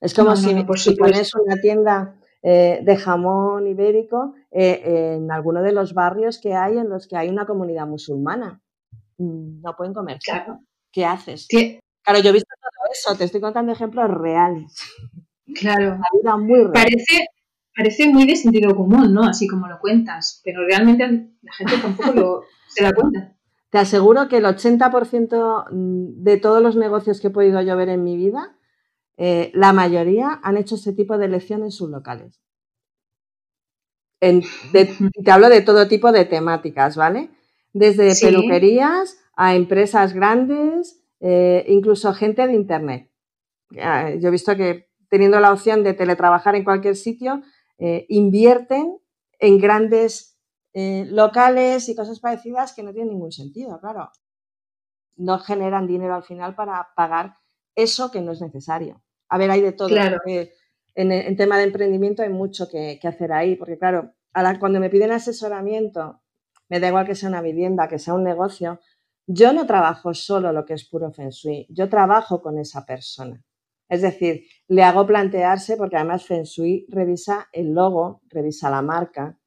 [0.00, 0.54] Es como si,
[0.94, 6.78] pones una tienda eh, de jamón ibérico eh, en alguno de los barrios que hay
[6.78, 8.62] en los que hay una comunidad musulmana.
[9.18, 10.18] Mm, no pueden comer.
[10.24, 10.60] Claro.
[10.90, 11.46] ¿Qué haces?
[12.02, 14.74] Claro, yo he visto todo eso, te estoy contando ejemplos reales.
[15.54, 15.98] Claro.
[16.38, 17.26] muy Parece,
[17.76, 19.24] parece muy de sentido común, ¿no?
[19.24, 21.06] Así como lo cuentas, pero realmente
[21.42, 23.36] la gente tampoco se da cuenta.
[23.68, 28.02] Te aseguro que el 80% de todos los negocios que he podido yo ver en
[28.04, 28.56] mi vida,
[29.18, 32.40] eh, la mayoría han hecho ese tipo de lecciones en sus locales.
[34.20, 37.30] Te hablo de todo tipo de temáticas, ¿vale?
[37.72, 43.10] Desde peluquerías a empresas grandes, eh, incluso gente de Internet.
[43.70, 47.42] Yo he visto que teniendo la opción de teletrabajar en cualquier sitio,
[47.78, 48.98] eh, invierten
[49.38, 50.38] en grandes
[50.72, 54.10] eh, locales y cosas parecidas que no tienen ningún sentido, claro.
[55.16, 57.38] No generan dinero al final para pagar
[57.74, 59.02] eso que no es necesario.
[59.28, 59.88] A ver, hay de todo.
[59.88, 60.18] Claro.
[60.96, 64.14] En, tema de emprendimiento hay mucho que, hacer ahí, porque claro,
[64.58, 66.22] cuando me piden asesoramiento,
[66.68, 68.80] me da igual que sea una vivienda, que sea un negocio,
[69.26, 73.42] yo no trabajo solo lo que es puro Feng Shui, yo trabajo con esa persona.
[73.88, 79.38] Es decir, le hago plantearse, porque además Feng Shui revisa el logo, revisa la marca,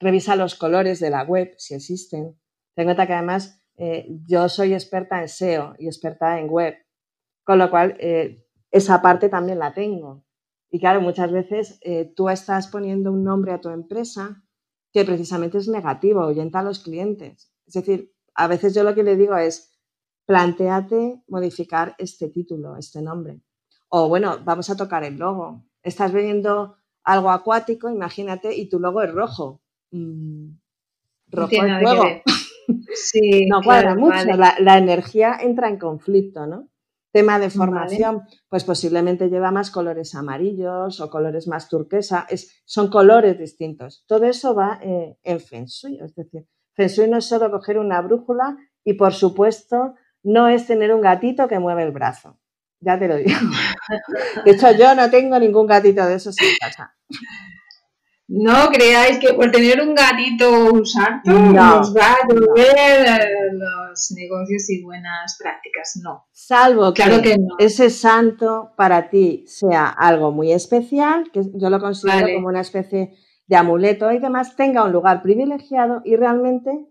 [0.00, 2.38] revisa los colores de la web, si existen.
[2.74, 6.74] Ten cuenta que además eh, yo soy experta en SEO y experta en web,
[7.44, 10.24] con lo cual eh, esa parte también la tengo.
[10.70, 14.44] Y claro, muchas veces eh, tú estás poniendo un nombre a tu empresa
[14.92, 17.52] que precisamente es negativo, ahuyenta a los clientes.
[17.66, 19.78] Es decir, a veces yo lo que le digo es,
[20.26, 23.40] planteate modificar este título, este nombre.
[23.88, 25.64] O bueno, vamos a tocar el logo.
[25.82, 29.62] Estás vendiendo algo acuático, imagínate, y tu logo es rojo.
[29.90, 30.50] Mm,
[31.28, 32.04] rojo es fuego.
[32.94, 34.26] Sí, no cuadra mucho.
[34.36, 36.68] La, energía entra en conflicto, ¿no?
[37.10, 42.26] Tema de formación, pues posiblemente lleva más colores amarillos o colores más turquesa.
[42.28, 44.04] Es, son colores distintos.
[44.06, 45.98] Todo eso va eh, en Feng Shui.
[46.00, 50.66] Es decir, Feng Shui no es solo coger una brújula y, por supuesto, no es
[50.66, 52.38] tener un gatito que mueve el brazo.
[52.80, 53.30] Ya te lo digo.
[54.44, 56.94] De hecho, yo no tengo ningún gatito de esos en casa.
[58.30, 64.82] No creáis que por tener un gatito usar nos va a llover los negocios y
[64.82, 65.98] buenas prácticas.
[66.04, 66.26] No.
[66.30, 72.28] Salvo claro que, ese santo para ti sea algo muy especial, que yo lo considero
[72.34, 73.14] como una especie
[73.46, 76.86] de amuleto y demás, tenga un lugar privilegiado y realmente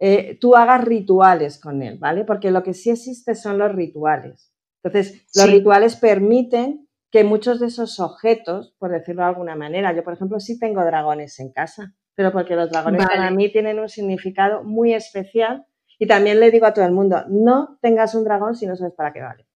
[0.00, 2.24] eh, tú hagas rituales con él, ¿vale?
[2.24, 4.52] Porque lo que sí existe son los rituales.
[4.82, 10.04] Entonces, los rituales permiten que muchos de esos objetos, por decirlo de alguna manera, yo
[10.04, 13.88] por ejemplo sí tengo dragones en casa, pero porque los dragones para mí tienen un
[13.88, 15.66] significado muy especial
[15.98, 18.94] y también le digo a todo el mundo, no tengas un dragón si no sabes
[18.94, 19.46] para qué vale.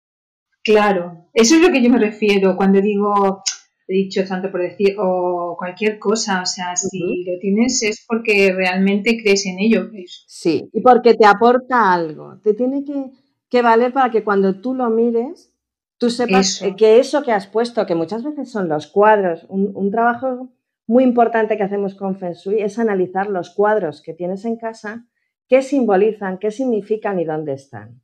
[0.63, 3.43] Claro, eso es lo que yo me refiero cuando digo,
[3.87, 8.53] he dicho tanto por decir, o cualquier cosa, o sea, si lo tienes es porque
[8.53, 9.91] realmente crees en ello.
[10.27, 13.11] Sí, y porque te aporta algo, te tiene que
[13.55, 15.54] que valer para que cuando tú lo mires,
[15.99, 20.51] tú sepas que eso que has puesto, que muchas veces son los cuadros, un, trabajo
[20.87, 25.07] muy importante que hacemos con Feng Shui es analizar los cuadros que tienes en casa,
[25.49, 28.03] qué simbolizan, qué significan y dónde están.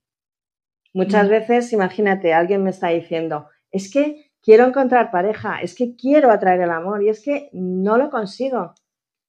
[0.92, 1.30] Muchas mm.
[1.30, 6.62] veces, imagínate, alguien me está diciendo, es que quiero encontrar pareja, es que quiero atraer
[6.62, 8.74] el amor y es que no lo consigo.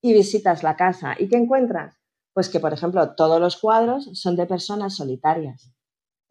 [0.03, 1.15] Y visitas la casa.
[1.19, 1.95] ¿Y qué encuentras?
[2.33, 5.75] Pues que, por ejemplo, todos los cuadros son de personas solitarias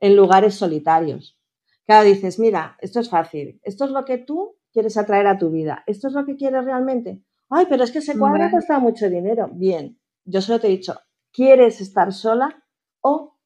[0.01, 1.40] en lugares solitarios.
[1.87, 5.51] Claro, dices, mira, esto es fácil, esto es lo que tú quieres atraer a tu
[5.51, 7.23] vida, esto es lo que quieres realmente.
[7.49, 9.51] Ay, pero es que ese cuadro cuesta mucho dinero.
[9.53, 10.95] Bien, yo solo te he dicho,
[11.33, 12.65] ¿quieres estar sola
[13.01, 13.39] o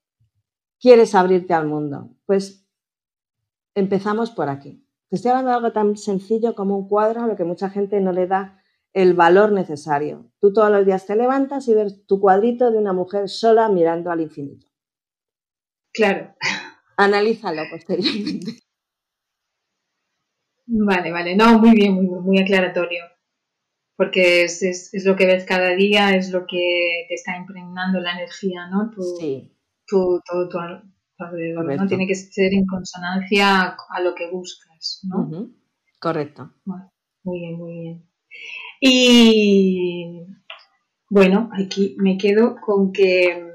[0.79, 2.11] quieres abrirte al mundo?
[2.27, 2.69] Pues
[3.75, 4.87] empezamos por aquí.
[5.09, 8.01] Te estoy hablando de algo tan sencillo como un cuadro a lo que mucha gente
[8.01, 8.61] no le da
[8.93, 10.31] el valor necesario.
[10.41, 14.11] Tú todos los días te levantas y ves tu cuadrito de una mujer sola mirando
[14.11, 14.67] al infinito.
[15.93, 16.35] Claro.
[16.97, 18.59] Analízalo posteriormente.
[20.67, 21.37] Vale, vale.
[21.37, 23.05] No, muy bien, muy, muy aclaratorio.
[23.97, 28.13] Porque es, es, lo que ves cada día, es lo que te está impregnando la
[28.13, 28.91] energía, ¿no?
[29.19, 29.53] sí.
[29.87, 30.59] todo tu
[31.19, 31.87] alrededor, ¿no?
[31.87, 35.51] Tiene que ser en consonancia a lo que buscas, ¿no?
[36.01, 36.51] Correcto.
[36.65, 38.09] muy bien, muy bien.
[38.81, 40.27] Y
[41.11, 43.54] bueno, aquí me quedo con que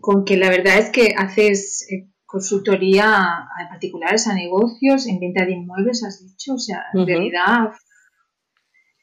[0.00, 5.44] con que la verdad es que haces eh, consultoría a particulares, a negocios, en venta
[5.44, 7.72] de inmuebles, has dicho, o sea, en realidad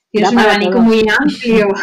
[0.10, 1.68] tienes un abanico muy amplio.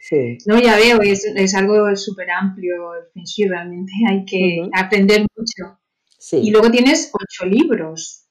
[0.00, 0.38] Sí.
[0.46, 5.26] No, ya veo, es, es algo súper amplio el Feng Shui, realmente hay que aprender
[5.36, 5.78] mucho.
[6.18, 6.38] Sí.
[6.44, 8.26] Y luego tienes ocho libros.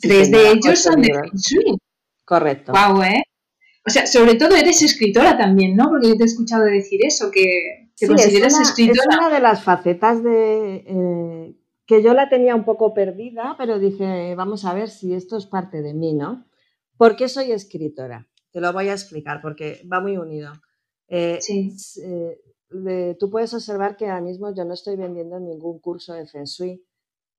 [0.00, 1.76] Tres de ellos son de Feng Shui.
[2.24, 2.72] Correcto.
[2.72, 3.22] Wow, ¿eh?
[3.86, 5.90] O sea, sobre todo eres escritora también, ¿no?
[5.90, 10.84] Porque yo te he escuchado decir eso, que sí, Es una de las facetas de,
[10.86, 15.36] eh, que yo la tenía un poco perdida, pero dije, vamos a ver si esto
[15.36, 16.46] es parte de mí, ¿no?
[16.96, 18.28] ¿Por qué soy escritora?
[18.52, 20.52] Te lo voy a explicar porque va muy unido.
[21.08, 21.72] Eh, sí.
[22.02, 26.44] Eh, tú puedes observar que ahora mismo yo no estoy vendiendo ningún curso de Feng
[26.44, 26.84] Shui.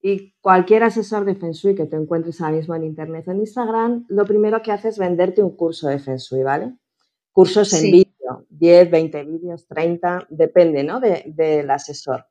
[0.02, 3.40] Y cualquier asesor de Feng Shui que te encuentres ahora mismo en Internet o en
[3.40, 6.78] Instagram, lo primero que hace es venderte un curso de Feng Shui, ¿vale?
[7.32, 11.00] Cursos en vivo 10, 20 vídeos, 30, depende ¿no?
[11.00, 12.26] del asesor.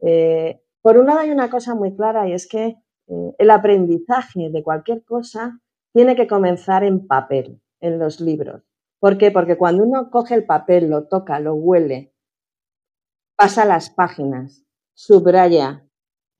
[0.00, 2.76] Eh, por un lado hay una cosa muy clara y es que
[3.08, 5.60] eh, el aprendizaje de cualquier cosa
[5.92, 8.62] tiene que comenzar en papel, en los libros.
[8.98, 9.30] ¿Por qué?
[9.30, 12.14] Porque cuando uno coge el papel, lo toca, lo huele,
[13.36, 15.84] pasa las páginas, subraya,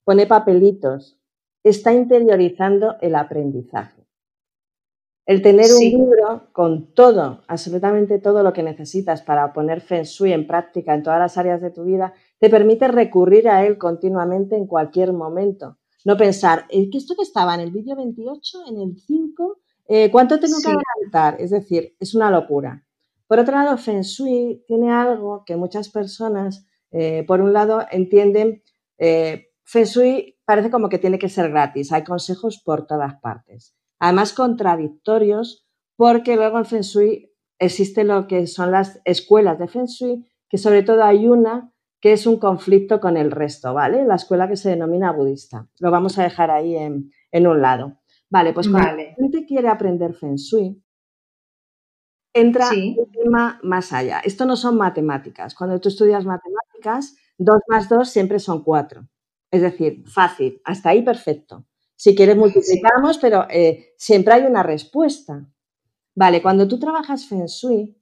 [0.05, 1.19] pone papelitos,
[1.65, 4.02] está interiorizando el aprendizaje.
[5.25, 10.33] El tener un libro con todo, absolutamente todo lo que necesitas para poner Feng Shui
[10.33, 14.57] en práctica en todas las áreas de tu vida, te permite recurrir a él continuamente
[14.57, 15.79] en cualquier momento.
[16.05, 19.59] No pensar, ¿qué esto que estaba en el vídeo 28, en el 5?
[19.87, 21.41] Eh, ¿Cuánto tengo que adelantar?
[21.41, 22.85] Es decir, es una locura.
[23.29, 28.65] Por otro lado, Feng Shui tiene algo que muchas personas, eh, por un lado, entienden,
[28.99, 33.77] eh, Feng Shui parece como que tiene que ser gratis, hay consejos por todas partes.
[34.03, 35.65] Además, contradictorios,
[35.97, 40.59] porque luego en Feng Shui existe lo que son las escuelas de Feng Shui, que
[40.59, 44.05] sobre todo hay una que es un conflicto con el resto, ¿vale?
[44.05, 45.69] La escuela que se denomina budista.
[45.79, 48.01] Lo vamos a dejar ahí en, un lado.
[48.29, 50.83] Vale, pues cuando la gente quiere aprender Feng Shui,
[52.35, 54.19] entra un tema más allá.
[54.25, 55.55] Esto no son matemáticas.
[55.55, 59.07] Cuando tú estudias matemáticas, dos más dos siempre son cuatro.
[59.53, 61.67] Es decir, fácil, hasta ahí perfecto.
[61.97, 65.47] Si quieres multiplicamos, pero eh, siempre hay una respuesta.
[66.15, 67.97] Vale, cuando tú trabajas Feng Shui,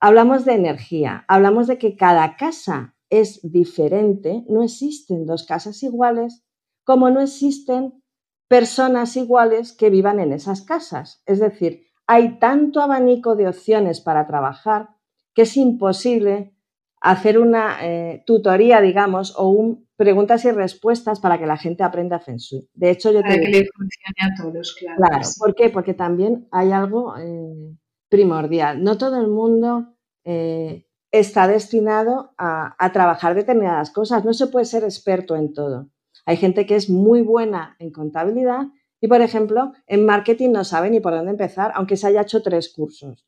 [0.00, 6.44] hablamos de energía, hablamos de que cada casa es diferente, no existen dos casas iguales,
[6.84, 8.02] como no existen
[8.48, 11.22] personas iguales que vivan en esas casas.
[11.26, 14.90] Es decir, hay tanto abanico de opciones para trabajar
[15.34, 16.57] que es imposible
[17.00, 22.20] hacer una eh, tutoría, digamos, o un preguntas y respuestas para que la gente aprenda
[22.20, 22.68] Feng Shui.
[22.72, 24.96] De hecho, yo para que le funcione a todos, claro.
[24.96, 25.70] Claro, ¿por qué?
[25.70, 27.76] Porque también hay algo eh,
[28.08, 28.82] primordial.
[28.82, 34.24] No todo el mundo eh, está destinado a, a, trabajar determinadas cosas.
[34.24, 35.88] No se puede ser experto en todo.
[36.26, 38.68] Hay gente que es muy buena en contabilidad
[39.00, 42.42] y, por ejemplo, en marketing no sabe ni por dónde empezar, aunque se haya hecho
[42.42, 43.26] tres cursos.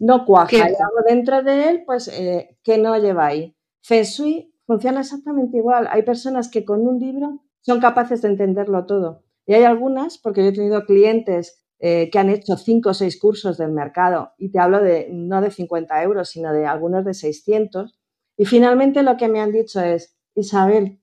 [0.00, 0.56] No cuaja.
[0.56, 3.54] Hay algo dentro de él, pues, eh, que no lleva ahí.
[3.82, 5.86] Feng Shui funciona exactamente igual.
[5.90, 9.24] Hay personas que con un libro son capaces de entenderlo todo.
[9.46, 13.18] Y hay algunas, porque yo he tenido clientes eh, que han hecho cinco o seis
[13.18, 17.14] cursos del mercado y te hablo de no de 50 euros, sino de algunos de
[17.14, 17.98] 600.
[18.36, 21.02] Y finalmente lo que me han dicho es, Isabel,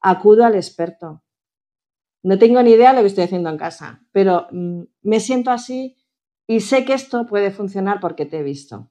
[0.00, 1.22] acudo al experto.
[2.24, 5.50] No tengo ni idea de lo que estoy haciendo en casa, pero mm, me siento
[5.50, 5.96] así
[6.52, 8.90] y sé que esto puede funcionar porque te he visto.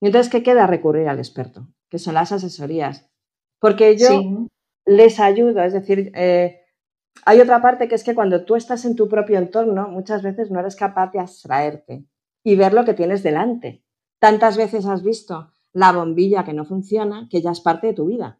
[0.00, 0.66] Y entonces, ¿qué queda?
[0.66, 3.10] Recurrir al experto, que son las asesorías
[3.64, 4.46] porque yo
[4.84, 6.60] les ayudo, es decir, eh,
[7.24, 10.50] hay otra parte que es que cuando tú estás en tu propio entorno, muchas veces
[10.50, 12.04] no eres capaz de abstraerte
[12.44, 13.82] y ver lo que tienes delante.
[14.18, 18.04] Tantas veces has visto la bombilla que no funciona que ya es parte de tu
[18.04, 18.38] vida.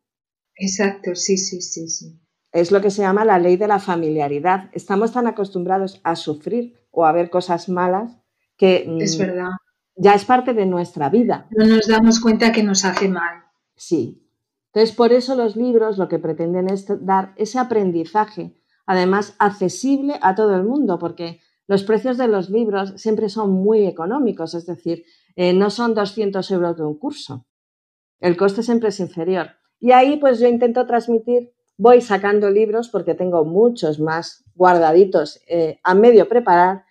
[0.57, 2.21] Exacto, sí, sí, sí, sí.
[2.53, 4.69] Es lo que se llama la ley de la familiaridad.
[4.75, 8.21] Estamos tan acostumbrados a sufrir o a ver cosas malas
[8.57, 9.51] que es mm, verdad.
[9.97, 11.47] ya es parte de nuestra vida.
[11.51, 13.45] No nos damos cuenta que nos hace mal.
[13.77, 14.25] Sí,
[14.75, 20.35] entonces, por eso los libros lo que pretenden es dar ese aprendizaje, además accesible a
[20.35, 25.05] todo el mundo, porque los precios de los libros siempre son muy económicos, es decir,
[25.37, 27.47] eh, no son 200 euros de un curso.
[28.19, 29.51] El coste siempre es inferior.
[29.79, 35.79] Y ahí pues yo intento transmitir, voy sacando libros porque tengo muchos más guardaditos eh,
[35.85, 36.85] a medio preparar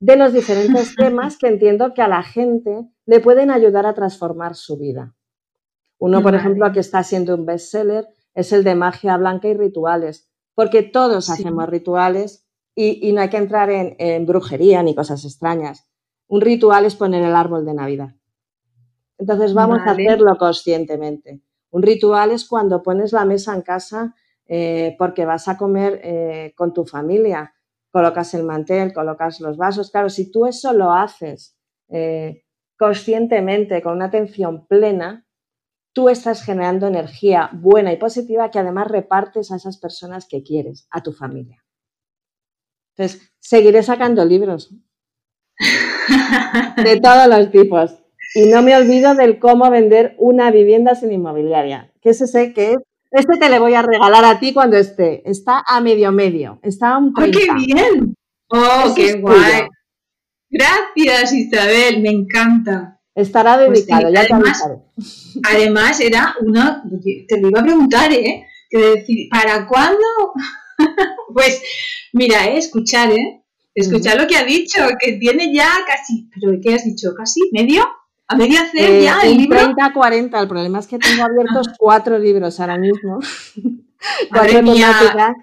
[0.00, 4.54] de los diferentes temas que entiendo que a la gente le pueden ayudar a transformar
[4.54, 5.14] su vida.
[5.98, 10.28] Uno, por ejemplo, que está siendo un bestseller es el de magia blanca y rituales,
[10.54, 15.88] porque todos hacemos rituales y, no hay que entrar en, brujería ni cosas extrañas.
[16.28, 18.14] Un ritual es poner el árbol de Navidad.
[19.16, 21.40] Entonces vamos a hacerlo conscientemente.
[21.70, 24.14] Un ritual es cuando pones la mesa en casa
[24.46, 27.54] eh, porque vas a comer eh, con tu familia,
[27.96, 29.90] colocas el mantel, colocas los vasos.
[29.90, 31.56] Claro, si tú eso lo haces
[31.88, 32.44] eh,
[32.76, 35.26] conscientemente, con una atención plena,
[35.94, 40.86] tú estás generando energía buena y positiva que además repartes a esas personas que quieres,
[40.90, 41.64] a tu familia.
[42.94, 44.74] Entonces, seguiré sacando libros
[46.76, 47.96] de todos los tipos.
[48.34, 52.72] Y no me olvido del cómo vender una vivienda sin inmobiliaria, que ese sé que
[52.72, 52.78] es.
[53.10, 55.22] Este te le voy a regalar a ti cuando esté.
[55.28, 56.58] Está a medio medio.
[56.62, 58.14] Está a un ¡Oh, qué bien!
[58.48, 59.68] ¡Oh, qué guay!
[60.50, 62.02] Gracias, Isabel.
[62.02, 62.96] Me encanta.
[63.16, 64.62] Estará pues dedicado, ya además,
[65.42, 66.82] además, era una,
[67.26, 68.46] te lo iba a preguntar, ¿eh?
[68.68, 70.04] Que decir, ¿para cuándo?
[71.32, 71.62] pues
[72.12, 72.58] mira, ¿eh?
[72.58, 73.42] escuchar, ¿eh?
[73.74, 77.14] Escuchar lo que ha dicho, que tiene ya casi, ¿pero qué has dicho?
[77.16, 77.40] ¿Casi?
[77.52, 77.86] ¿Medio?
[78.28, 79.58] ¿A medio hacer eh, ya el libro?
[79.58, 83.20] 30, 40, el problema es que tengo abiertos cuatro libros ahora mismo.
[84.30, 85.36] cuatro temáticas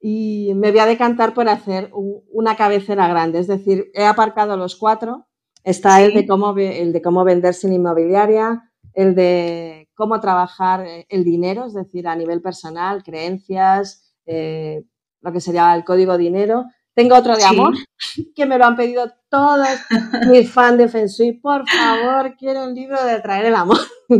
[0.00, 4.76] y me voy a decantar por hacer una cabecera grande, es decir, he aparcado los
[4.76, 5.26] cuatro
[5.66, 11.06] Está el, de cómo, el de cómo vender sin inmobiliaria, el de cómo trabajar eh,
[11.08, 14.84] el dinero, es decir, a nivel personal, creencias, eh,
[15.22, 16.66] lo que sería el código dinero.
[16.94, 17.74] Tengo otro de amor,
[18.36, 19.68] que me lo han pedido todos
[20.30, 21.32] mis fans de Feng Shui.
[21.32, 23.78] Por favor, quiero un libro de traer el amor.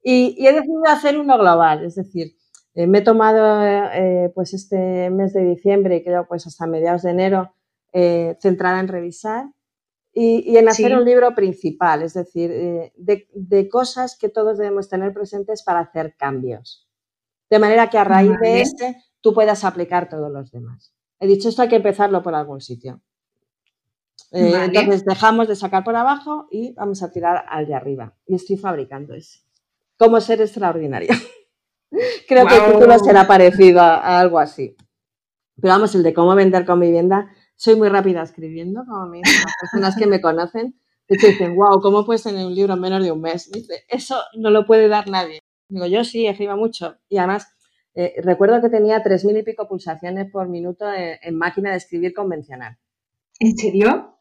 [0.00, 2.34] Y, he decidido hacer uno global, es decir,
[2.74, 7.02] eh, me he tomado eh, pues este mes de diciembre y creo pues hasta mediados
[7.02, 7.52] de enero
[7.92, 9.46] eh, centrada en revisar
[10.14, 12.50] y, en hacer un libro principal, es decir,
[12.96, 16.88] de, cosas que todos debemos tener presentes para hacer cambios.
[17.50, 20.94] De manera que a raíz de este tú puedas aplicar todos los demás.
[21.20, 23.02] He dicho esto hay que empezarlo por algún sitio.
[24.30, 28.14] Entonces dejamos de sacar por abajo y vamos a tirar al de arriba.
[28.26, 29.40] Y estoy fabricando ese.
[29.96, 31.14] Cómo ser extraordinaria.
[32.28, 34.76] Creo que el título será parecido a, algo así.
[35.60, 39.42] Pero vamos, el de cómo vender con vivienda, soy muy rápida escribiendo, como me dicen
[39.44, 40.78] las personas que me conocen.
[41.08, 43.50] De hecho, dicen, wow, ¿cómo puedes tener un libro en menos de un mes?
[43.50, 45.40] Dice, eso no lo puede dar nadie.
[45.68, 46.98] Digo, yo sí, escribo mucho.
[47.08, 47.48] Y además,
[47.94, 52.14] eh, recuerdo que tenía tres mil y pico pulsaciones por minuto en, máquina de escribir
[52.14, 52.78] convencional.
[53.38, 54.18] ¿En serio?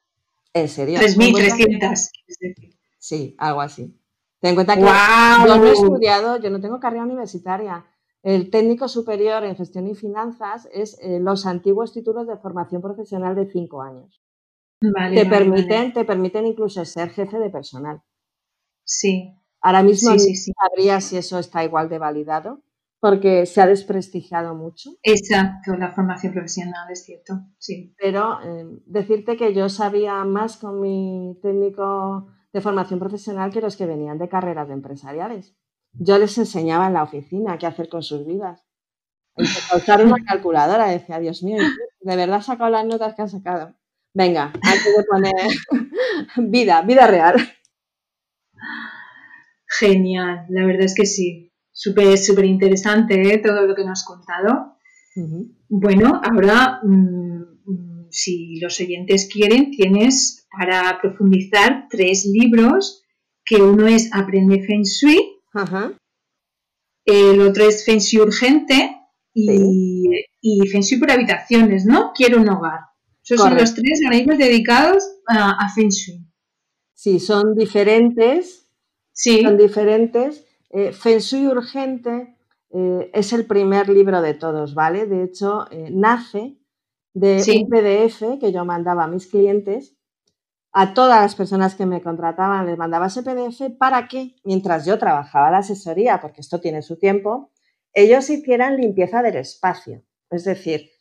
[0.53, 0.99] En serio.
[0.99, 2.09] 3.300.
[2.97, 3.97] Sí, algo así.
[4.39, 7.85] Ten en cuenta que yo no he estudiado, yo no tengo carrera universitaria.
[8.21, 13.35] El técnico superior en gestión y finanzas es eh, los antiguos títulos de formación profesional
[13.35, 14.21] de cinco años.
[14.79, 18.01] te, permiten, te permiten incluso ser jefe de personal.
[18.83, 19.33] Sí.
[19.61, 22.61] Ahora mismo sabría si eso está igual de validado,
[22.99, 24.91] porque se ha desprestigiado mucho.
[25.03, 27.93] Exacto, la formación profesional, es cierto, sí.
[27.97, 33.75] Pero eh, decirte que yo sabía más con mi técnico de formación profesional que los
[33.75, 35.55] que venían de carreras de empresariales.
[35.93, 38.63] Yo les enseñaba en la oficina qué hacer con sus vidas.
[39.75, 41.61] Usar una calculadora, decía, Dios mío,
[42.01, 43.75] de verdad has sacado las notas que has sacado.
[44.13, 45.33] Venga, antes de poner
[46.49, 47.35] vida, vida real.
[49.67, 51.53] Genial, la verdad es que sí.
[51.79, 53.37] Súper, súper interesante ¿eh?
[53.37, 54.77] todo lo que nos has contado.
[55.69, 63.03] Bueno, ahora, mm, mm, si los oyentes quieren, tienes para profundizar tres libros,
[63.45, 65.19] que uno es Aprende Feng Shui,
[67.05, 68.97] el otro es Feng Shui Urgente
[69.35, 72.11] y, Feng Shui por habitaciones, ¿no?
[72.15, 72.79] Quiero un hogar.
[73.23, 76.25] Esos son los tres organismos dedicados a, Feng Shui.
[76.95, 78.67] Sí, son diferentes.
[79.13, 79.43] Sí.
[79.43, 80.46] Son diferentes.
[80.69, 82.35] Eh, Feng Shui Urgente
[82.69, 85.05] eh, es el primer libro de todos, ¿vale?
[85.05, 86.57] De hecho, eh, nace
[87.13, 89.97] de un PDF que yo mandaba a mis clientes
[90.73, 94.99] a todas las personas que me contrataban les mandaba ese PDF para que, mientras yo
[94.99, 97.51] trabajaba la asesoría, porque esto tiene su tiempo,
[97.93, 100.03] ellos hicieran limpieza del espacio.
[100.29, 100.91] Es decir,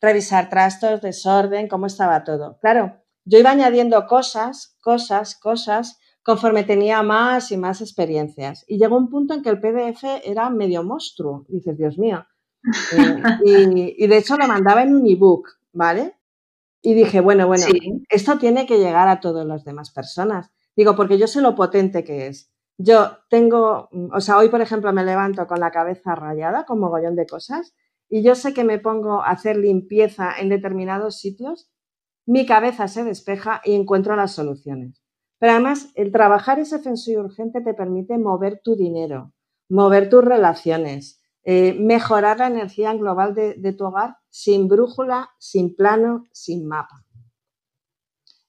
[0.00, 2.58] revisar trastos, desorden, cómo estaba todo.
[2.60, 8.64] Claro, yo iba añadiendo cosas, cosas, cosas, conforme tenía más y más experiencias.
[8.66, 11.46] Y llegó un punto en que el PDF era medio monstruo.
[11.48, 12.26] dices, Dios mío.
[12.96, 16.16] Eh, y, y, de hecho lo mandaba en un ebook, ¿vale?
[16.82, 17.64] Y dije, bueno, bueno,
[18.08, 20.50] esto tiene que llegar a todas las demás personas.
[20.74, 22.50] Digo, porque yo sé lo potente que es.
[22.76, 27.14] Yo tengo, o sea, hoy por ejemplo me levanto con la cabeza rayada, con mogollón
[27.14, 27.72] de cosas,
[28.08, 31.70] y yo sé que me pongo a hacer limpieza en determinados sitios,
[32.26, 35.05] mi cabeza se despeja y encuentro las soluciones.
[35.38, 39.32] Pero además, el trabajar ese Feng urgente te permite mover tu dinero,
[39.68, 46.24] mover tus relaciones, eh, mejorar la energía global de, tu hogar sin brújula, sin plano,
[46.32, 47.04] sin mapa.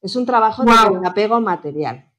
[0.02, 2.12] Es un trabajo de apego material.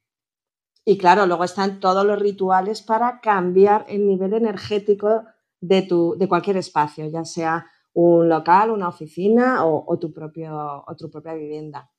[0.85, 5.23] Y claro, luego están todos los rituales para cambiar el nivel energético
[5.59, 11.09] de, tu, de cualquier espacio, ya sea un local, una oficina o, tu, propio, tu
[11.09, 11.91] propia vivienda.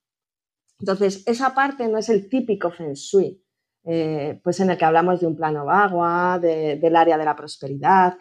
[0.81, 3.41] Entonces, esa parte no es el típico feng shui,
[3.85, 8.17] eh, pues en el que hablamos de un plano agua, del área de la prosperidad,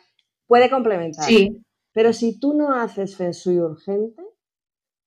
[0.50, 1.26] Puede complementar.
[1.26, 1.64] Sí.
[1.94, 4.24] Pero si tú no haces Feng Shui urgente,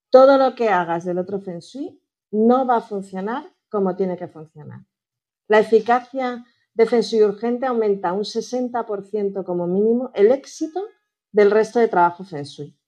[0.09, 2.00] todo lo que hagas del otro Feng Shui
[2.30, 4.86] no va a funcionar como tiene que funcionar.
[5.48, 6.44] La eficacia
[6.74, 10.80] de Feng Shui urgente aumenta un 60% como mínimo el éxito
[11.32, 12.78] del resto de trabajo Feng Shui.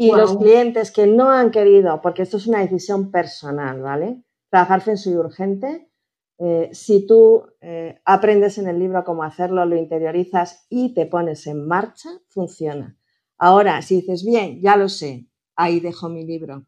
[0.00, 4.22] Y los clientes que no han querido, porque esto es una decisión personal, ¿vale?
[4.48, 5.90] Trabajar Feng Shui urgente,
[6.38, 11.48] eh, si tú eh, aprendes en el libro cómo hacerlo, lo interiorizas y te pones
[11.48, 12.96] en marcha, funciona.
[13.38, 15.26] Ahora, si dices, bien, ya lo sé,
[15.56, 16.64] ahí dejo mi libro,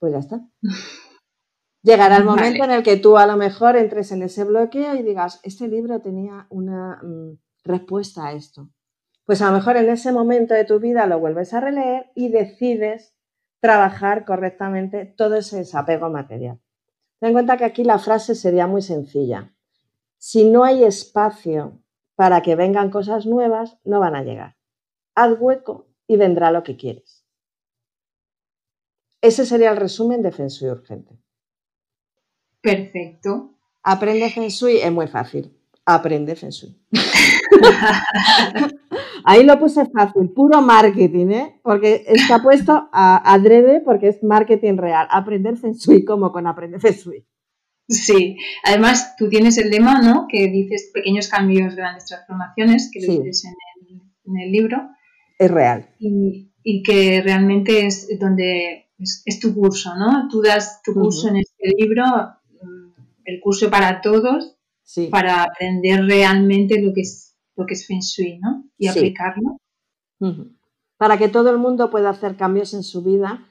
[0.00, 0.40] pues ya está.
[1.84, 5.02] Llegará el momento en el que tú a lo mejor entres en ese bloqueo y
[5.02, 8.70] digas, este libro tenía una mm, respuesta a esto.
[9.24, 12.28] Pues a lo mejor en ese momento de tu vida lo vuelves a releer y
[12.28, 13.14] decides
[13.60, 16.60] trabajar correctamente todo ese desapego material.
[17.18, 19.54] Ten en cuenta que aquí la frase sería muy sencilla.
[20.18, 21.80] Si no hay espacio
[22.14, 24.56] para que vengan cosas nuevas, no van a llegar.
[25.14, 27.24] Haz hueco y vendrá lo que quieres.
[29.22, 31.18] Ese sería el resumen de Feng Shui urgente.
[32.60, 33.54] Perfecto.
[33.82, 35.56] Aprende Feng Shui es muy fácil.
[35.86, 36.78] aprende Feng Shui.
[39.26, 41.60] Ahí lo puse fácil, puro marketing, ¿eh?
[41.62, 45.06] Porque está puesto a adrede porque es marketing real.
[45.10, 47.26] Aprender Feng Shui como con aprender Feng Shui.
[47.88, 50.26] Sí, además tú tienes el lema, ¿no?
[50.28, 53.44] Que dices pequeños cambios, grandes transformaciones, que lo dices
[54.26, 54.90] en el, libro.
[55.38, 55.88] Es real.
[55.98, 60.28] Y, que realmente es donde es, tu curso, ¿no?
[60.28, 62.92] Tú das tu curso en este libro, mm,
[63.24, 64.58] el curso para todos,
[65.10, 68.64] para aprender realmente lo que es lo que es Feng Shui, ¿no?
[68.78, 69.58] Y aplicarlo.
[70.96, 73.46] Para que todo el mundo pueda hacer cambios en su vida,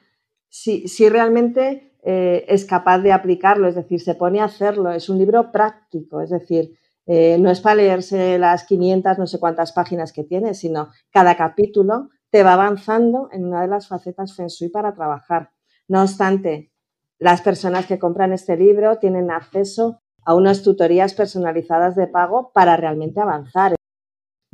[0.48, 4.90] si, si realmente eh, es capaz de aplicarlo, es decir, se pone a hacerlo.
[4.90, 9.38] Es un libro práctico, es decir, eh, no es para leerse las 500, no sé
[9.38, 14.34] cuántas páginas que tiene, sino cada capítulo te va avanzando en una de las facetas
[14.34, 15.50] Feng Shui para trabajar.
[15.86, 16.72] No obstante,
[17.18, 22.76] las personas que compran este libro tienen acceso a unas tutorías personalizadas de pago para
[22.76, 23.73] realmente avanzar.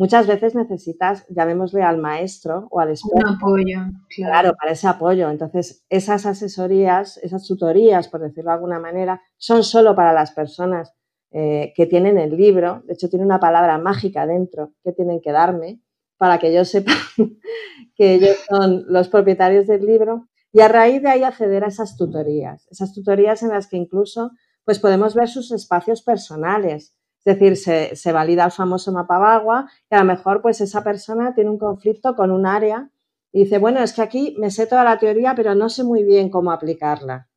[0.01, 3.19] Muchas veces necesitas, llamémosle al maestro o al experto.
[3.19, 4.55] Un apoyo, claro.
[4.59, 5.29] para ese apoyo.
[5.29, 10.95] Entonces, esas asesorías, esas tutorías, por decirlo de alguna manera, son solo para las personas
[11.33, 12.83] eh, que tienen el libro.
[12.87, 15.83] De hecho, tiene una palabra mágica dentro que tienen que darme
[16.17, 16.93] para que yo sepa
[17.95, 20.29] que ellos son los propietarios del libro.
[20.51, 22.67] Y a raíz de ahí acceder a esas tutorías.
[22.71, 24.31] Esas tutorías en las que incluso
[24.65, 26.95] pues podemos ver sus espacios personales
[27.25, 31.35] es decir, se, valida el famoso mapa agua y a lo mejor pues esa persona
[31.35, 32.91] tiene un conflicto con un área
[33.31, 36.03] y dice, bueno, es que aquí me sé toda la teoría, pero no sé muy
[36.03, 37.29] bien cómo aplicarla.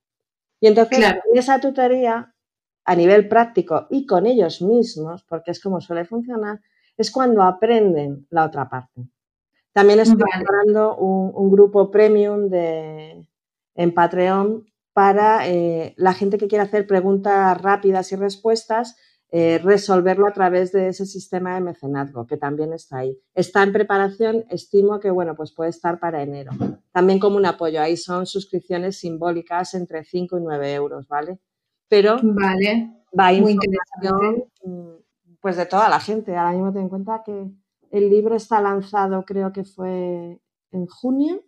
[0.62, 1.00] Y entonces
[1.34, 2.34] esa tutoría
[2.86, 6.62] a nivel práctico y con ellos mismos, porque es como suele funcionar,
[6.96, 9.08] es cuando aprenden la otra parte.
[9.74, 13.28] También estoy preparando un, grupo premium de,
[13.76, 18.96] en Patreon para eh, la gente que quiere hacer preguntas rápidas y respuestas
[19.36, 23.18] eh, resolverlo a través de ese sistema de mecenazgo, que también está ahí.
[23.34, 26.52] Está en preparación, estimo que bueno, pues puede estar para enero.
[26.92, 31.40] También como un apoyo, ahí son suscripciones simbólicas entre 5 y 9 euros, ¿vale?
[31.88, 34.46] Pero vale, va a información
[35.42, 36.36] pues de toda la gente.
[36.36, 37.50] Ahora mismo ten en cuenta que
[37.90, 41.42] el libro está lanzado, creo que fue en junio.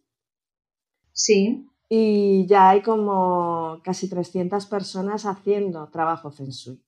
[1.12, 1.70] Sí.
[1.88, 6.85] Y ya hay como casi 300 personas haciendo trabajo Feng Shui.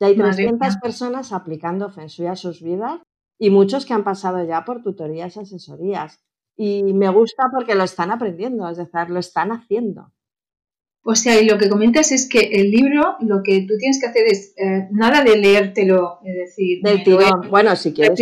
[0.00, 3.00] Ya hay 300 personas aplicando Feng Shui a sus vidas
[3.38, 6.20] y muchos que han pasado ya por tutorías y asesorías.
[6.56, 10.12] Y me gusta porque lo están aprendiendo, es decir, lo están haciendo.
[11.02, 14.08] O sea, y lo que comentas es que el libro, lo que tú tienes que
[14.08, 17.48] hacer es eh, nada de leértelo, es decir, del tirón.
[17.48, 18.18] Bueno, si quieres.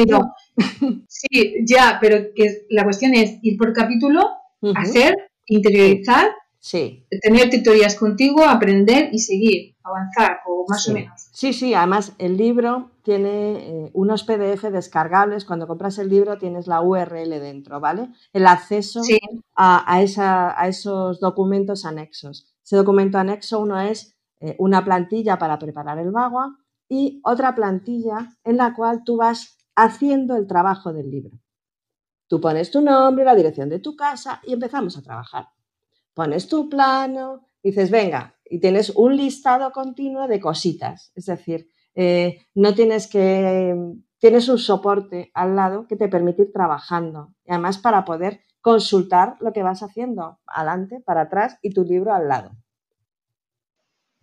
[1.09, 4.21] Sí, ya, pero que la cuestión es ir por capítulo,
[4.75, 5.15] hacer,
[5.47, 7.07] interiorizar, sí.
[7.23, 11.29] tener tutorías contigo, aprender y seguir avanzar, o más o menos.
[11.33, 15.45] Sí, sí, además el libro tiene eh, unos PDF descargables.
[15.45, 18.11] Cuando compras el libro tienes la URL dentro, ¿vale?
[18.33, 19.01] El acceso
[19.55, 22.53] a, esa, a, esos documentos anexos.
[22.65, 26.59] Ese documento anexo, uno es eh, una plantilla para preparar el bagua
[26.89, 31.39] y otra plantilla en la cual tú vas haciendo el trabajo del libro.
[32.29, 35.49] Tú pones tu nombre, la dirección de tu casa y empezamos a trabajar.
[36.13, 41.13] Pones tu plano, dices, venga, y tienes un listado continuo de cositas.
[41.15, 43.75] Es decir, eh, no tienes que,
[44.19, 47.35] tienes un soporte al lado que te permite ir trabajando.
[47.45, 52.13] Y además para poder consultar lo que vas haciendo, adelante, para atrás y tu libro
[52.15, 52.51] al lado.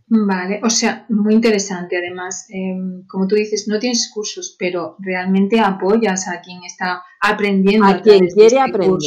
[0.05, 1.97] Vale, o sea, muy interesante.
[1.97, 7.88] Además, em, como tú dices, no tienes cursos, pero realmente apoyas a quien está aprendiendo.
[7.88, 8.99] A, quien quiere este aprender.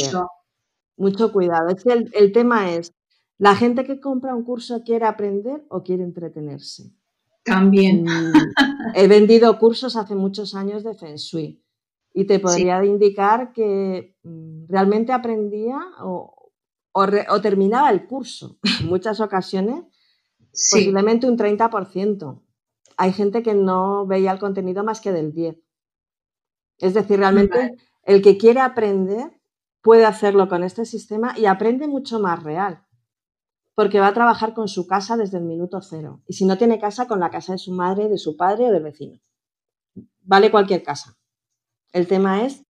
[0.97, 1.69] Mucho cuidado.
[1.69, 2.96] Es que el tema es,
[3.39, 6.91] ¿La gente que compra un curso quiere aprender o quiere entretenerse?
[7.43, 8.03] También.
[8.03, 8.33] Mm,
[8.95, 11.63] he vendido cursos hace muchos años de Feng Shui
[12.13, 16.33] y te podría indicar que mm, realmente aprendía o,
[17.41, 18.57] terminaba el curso.
[18.81, 19.83] En muchas ocasiones,
[20.71, 22.41] posiblemente un 30%.
[22.97, 25.61] Hay gente que no veía el contenido más que del 10%.
[26.79, 29.31] Es decir, realmente el que quiere aprender
[29.81, 32.86] puede hacerlo con este sistema y aprende mucho más real
[33.77, 36.23] porque va a trabajar con su casa desde el minuto cero.
[36.27, 38.71] Y si no tiene casa, con la casa de su madre, de su padre o
[38.71, 39.19] del vecino.
[40.23, 41.15] Vale cualquier casa.
[41.93, 42.63] El tema es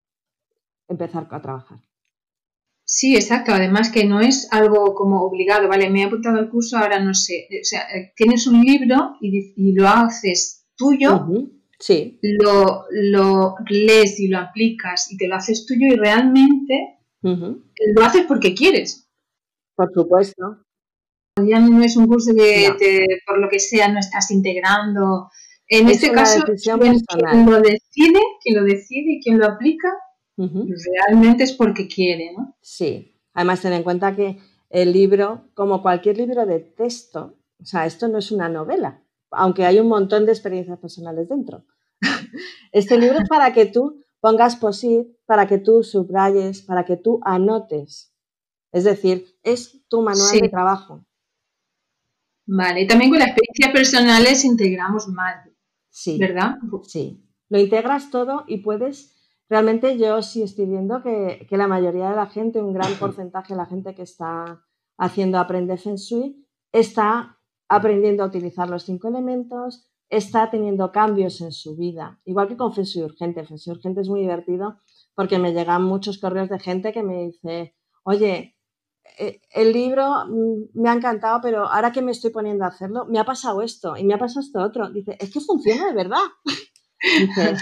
[0.89, 1.79] empezar a trabajar.
[2.85, 3.53] Sí, exacto.
[3.55, 5.89] Además que no es algo como obligado, ¿vale?
[5.91, 7.47] Me he apuntado al curso, ahora no sé.
[7.53, 11.29] O sea, eh, tienes un libro y, lo haces tuyo,
[11.79, 12.19] sí.
[12.21, 18.25] lo, lo, lees y lo aplicas y te lo haces tuyo y realmente lo haces
[18.27, 19.09] porque quieres.
[19.77, 20.66] Por supuesto
[21.45, 25.31] ya no es un curso que por lo que sea no estás integrando
[25.69, 26.97] En este caso, quien,
[27.51, 29.93] lo decide, quien lo decide y quien lo aplica,
[30.37, 32.57] realmente es porque quiere, ¿no?
[32.61, 33.13] Sí.
[33.35, 34.39] Además, ten en cuenta que
[34.71, 39.67] el libro, como cualquier libro de texto, o sea, esto no es una novela, aunque
[39.67, 41.65] hay un montón de experiencias personales dentro.
[42.73, 47.21] Este libro es para que tú pongas posit, para que tú subrayes, para que tú
[47.23, 48.13] anotes.
[48.73, 51.07] Es decir, es tu manual de trabajo.
[52.47, 55.49] Vale, y también con las experiencias personales integramos más,
[55.91, 56.57] sí, ¿verdad?
[56.85, 59.15] Sí, lo integras todo y puedes,
[59.49, 63.55] realmente yo sí estoy viendo que, que la mayoría de la gente, un gran porcentaje
[63.55, 64.65] de la gente que está
[64.97, 67.39] haciendo Aprende Feng Shui, está
[67.69, 72.21] aprendiendo a utilizar los cinco elementos, está teniendo cambios en su vida.
[72.25, 73.45] Igual que con Feng Shui Urgente.
[73.45, 74.79] Feng Shui Urgente es muy divertido
[75.15, 77.75] porque me llegan muchos correos de gente que me dice,
[78.05, 78.56] oye,
[79.51, 83.19] el libro mm, me ha encantado, pero ahora que me estoy poniendo a hacerlo, me
[83.19, 84.91] ha pasado esto y me ha pasado esto otro.
[84.91, 86.23] Dice, es que funciona de verdad.
[87.21, 87.57] Dice,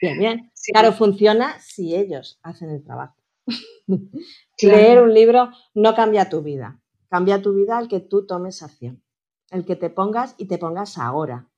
[0.00, 0.52] bien, bien.
[0.72, 3.16] Claro, funciona si ellos hacen el trabajo.
[4.62, 6.80] Leer un libro no cambia tu vida.
[7.08, 9.02] Cambia tu vida el que tú tomes acción.
[9.50, 11.48] El que te pongas y te pongas ahora.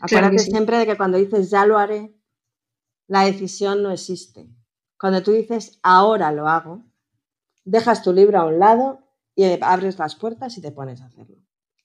[0.00, 2.16] Acuérdate siempre de que cuando dices ya lo haré,
[3.08, 4.48] la decisión no existe.
[4.98, 6.82] Cuando tú dices ahora lo hago,
[7.64, 9.00] dejas tu libro a un lado
[9.34, 11.36] y abres las puertas y te pones a hacerlo.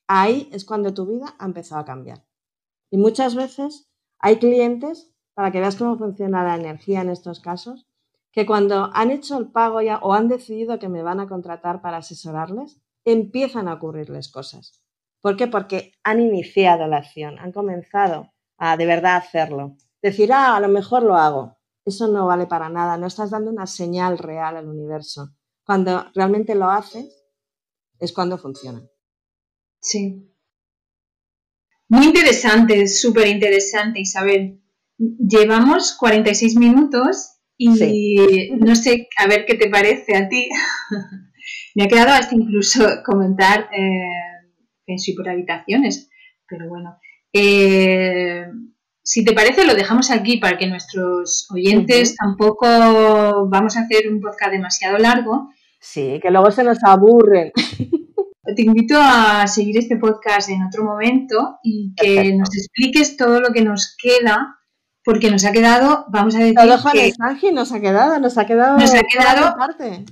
[0.07, 2.25] Ahí es cuando tu vida ha empezado a cambiar.
[2.89, 7.87] Y muchas veces hay clientes, para que veas cómo funciona la energía en estos casos,
[8.31, 11.81] que cuando han hecho el pago ya o han decidido que me van a contratar
[11.81, 14.83] para asesorarles, empiezan a ocurrirles cosas.
[15.21, 15.47] ¿Por qué?
[15.47, 19.75] Porque han iniciado la acción, han comenzado a de verdad hacerlo.
[20.01, 21.57] Decir, ah, a lo mejor lo hago.
[21.85, 25.36] Eso no vale para nada, no estás dando una señal real al universo.
[25.67, 27.25] Cuando realmente lo haces,
[27.99, 28.81] es cuando funciona.
[29.81, 30.31] Sí.
[31.89, 34.61] Muy interesante, súper interesante, Isabel.
[34.97, 37.67] Llevamos 46 minutos y
[38.57, 40.47] no sé, a ver qué te parece a ti.
[41.75, 44.47] Me ha quedado hasta incluso comentar eh,
[44.85, 46.09] Feng por habitaciones.
[46.47, 46.97] Pero bueno,
[47.33, 48.45] eh,
[49.03, 52.65] si te parece, lo dejamos aquí para que nuestros oyentes tampoco
[53.49, 55.49] vamos a hacer un podcast demasiado largo.
[55.79, 57.51] Sí, que luego se nos aburren.
[58.55, 63.51] Te invito a seguir este podcast en otro momento y que nos expliques todo lo
[63.51, 64.57] que nos queda,
[65.03, 66.55] porque nos ha quedado, vamos a decir.
[66.55, 66.95] Todo Juan
[67.39, 68.77] que nos ha quedado, nos ha quedado.
[68.77, 69.57] Nos ha quedado.
[69.57, 70.05] Parte.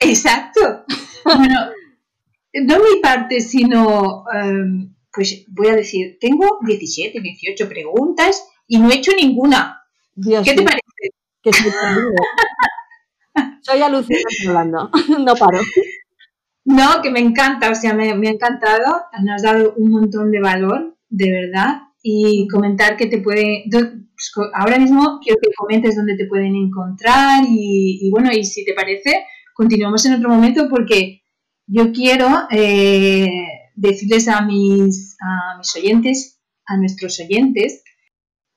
[0.00, 0.84] Exacto.
[1.24, 1.70] bueno,
[2.54, 8.90] no mi parte, sino, em, pues voy a decir, tengo 17, 18 preguntas y no
[8.90, 9.82] he hecho ninguna.
[10.16, 10.82] ¿Qué te parece?
[11.42, 11.50] Que
[13.66, 14.90] soy alucinante hablando,
[15.24, 15.58] no paro.
[16.64, 20.30] No, que me encanta, o sea, me, me ha encantado, me has dado un montón
[20.30, 25.96] de valor, de verdad, y comentar que te puede, pues, ahora mismo quiero que comentes
[25.96, 30.68] dónde te pueden encontrar y, y bueno, y si te parece, continuamos en otro momento
[30.68, 31.22] porque
[31.66, 33.28] yo quiero eh,
[33.74, 37.82] decirles a mis, a mis oyentes, a nuestros oyentes,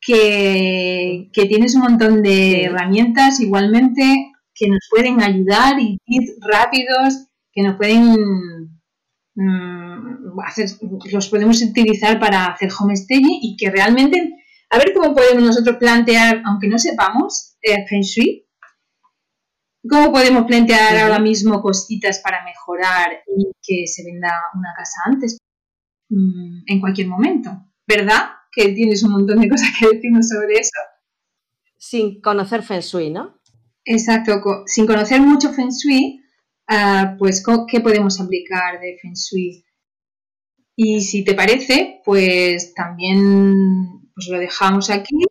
[0.02, 3.40] que, tienes un montón de herramientas.
[3.40, 4.29] Igualmente
[4.60, 8.16] que nos pueden ayudar y ir rápidos, que nos pueden
[9.36, 10.70] mm, hacer,
[11.12, 14.36] los podemos utilizar para hacer homestaging y que realmente,
[14.70, 18.50] a ver cómo podemos nosotros plantear, aunque no sepamos, eh, Feng Shui,
[19.88, 25.38] ¿Cómo podemos plantear ahora mismo cositas para mejorar y que se venda una casa antes?
[26.10, 27.50] Mm, en cualquier momento,
[27.88, 28.32] ¿verdad?
[28.52, 30.80] Que tienes un montón de cosas que decirnos sobre eso.
[31.78, 33.39] Sin conocer Feng Shui, ¿no?
[33.92, 36.24] Exacto, sin conocer mucho Feng Shui,
[36.68, 39.66] ah, pues ¿qué podemos aplicar de Feng Shui?
[40.76, 45.26] Y si te parece, pues también pues lo dejamos aquí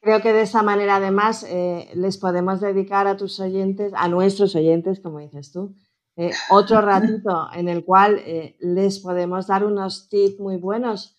[0.00, 4.56] Creo que de esa manera además eh, les podemos dedicar a tus oyentes, a nuestros
[4.56, 5.76] oyentes, como dices tú,
[6.16, 11.15] eh, otro ratito en el cual eh, les podemos dar unos tips muy buenos,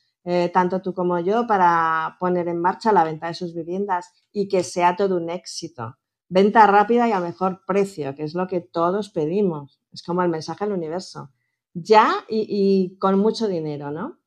[0.54, 4.64] tanto tú como yo, para poner en marcha la venta de sus viviendas y que
[4.64, 5.98] sea todo un éxito.
[6.30, 9.80] Venta rápida y a mejor precio, que es lo que todos pedimos.
[9.94, 11.32] Es como el mensaje del universo.
[11.74, 14.20] Ya y, y con mucho dinero, ¿no?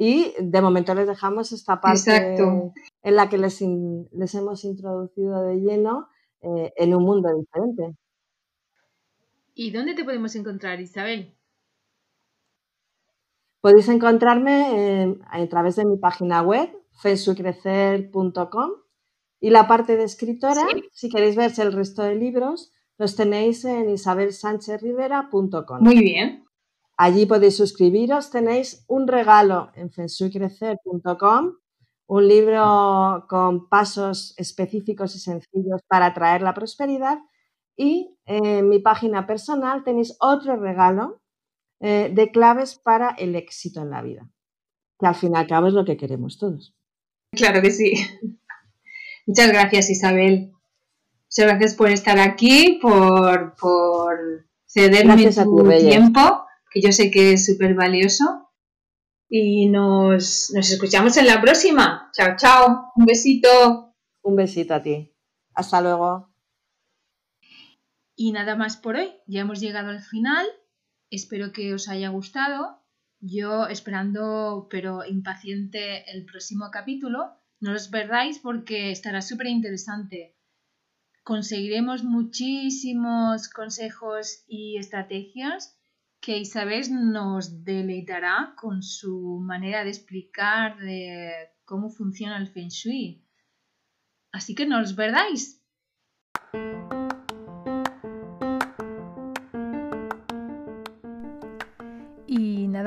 [0.00, 5.56] Y de momento les dejamos esta parte en la que les, les, hemos introducido de
[5.56, 6.08] lleno
[6.40, 7.96] eh, en un mundo diferente.
[9.54, 11.36] ¿Y dónde te podemos encontrar, Isabel?
[13.60, 16.70] Podéis encontrarme a través de mi página web,
[17.02, 18.70] fesucrecer.com
[19.40, 23.90] y la parte de escritora, si queréis ver el resto de libros, los tenéis en
[23.90, 25.80] isabelsanchezrivera.com.
[25.80, 26.44] Muy bien.
[26.96, 28.30] Allí podéis suscribiros.
[28.30, 31.52] Tenéis un regalo en fenshuicrecer.com,
[32.08, 37.18] un libro con pasos específicos y sencillos para atraer la prosperidad.
[37.76, 41.20] Y en mi página personal tenéis otro regalo
[41.80, 44.28] eh, de claves para el éxito en la vida,
[44.98, 46.74] que al fin y al cabo es lo que queremos todos.
[47.32, 47.92] Claro que sí.
[49.26, 50.52] Muchas gracias, Isabel.
[51.30, 53.54] Muchas gracias por estar aquí, por,
[54.66, 58.50] cederme tu tiempo, que yo sé que es súper valioso.
[59.30, 62.10] Y nos, nos escuchamos en la próxima.
[62.14, 62.92] Chao, chao.
[62.96, 63.94] Un besito.
[64.22, 65.14] Un besito a ti.
[65.54, 66.34] Hasta luego.
[68.16, 69.12] Y nada más por hoy.
[69.26, 70.46] Ya hemos llegado al final.
[71.10, 72.82] Espero que os haya gustado.
[73.20, 77.32] Yo esperando, pero impaciente, el próximo capítulo.
[77.60, 80.36] No os perdáis porque estará súper interesante.
[81.24, 85.76] Conseguiremos muchísimos consejos y estrategias
[86.20, 93.24] que Isabel nos deleitará con su manera de explicar de cómo funciona el Feng Shui.
[94.32, 95.62] Así que no os perdáis.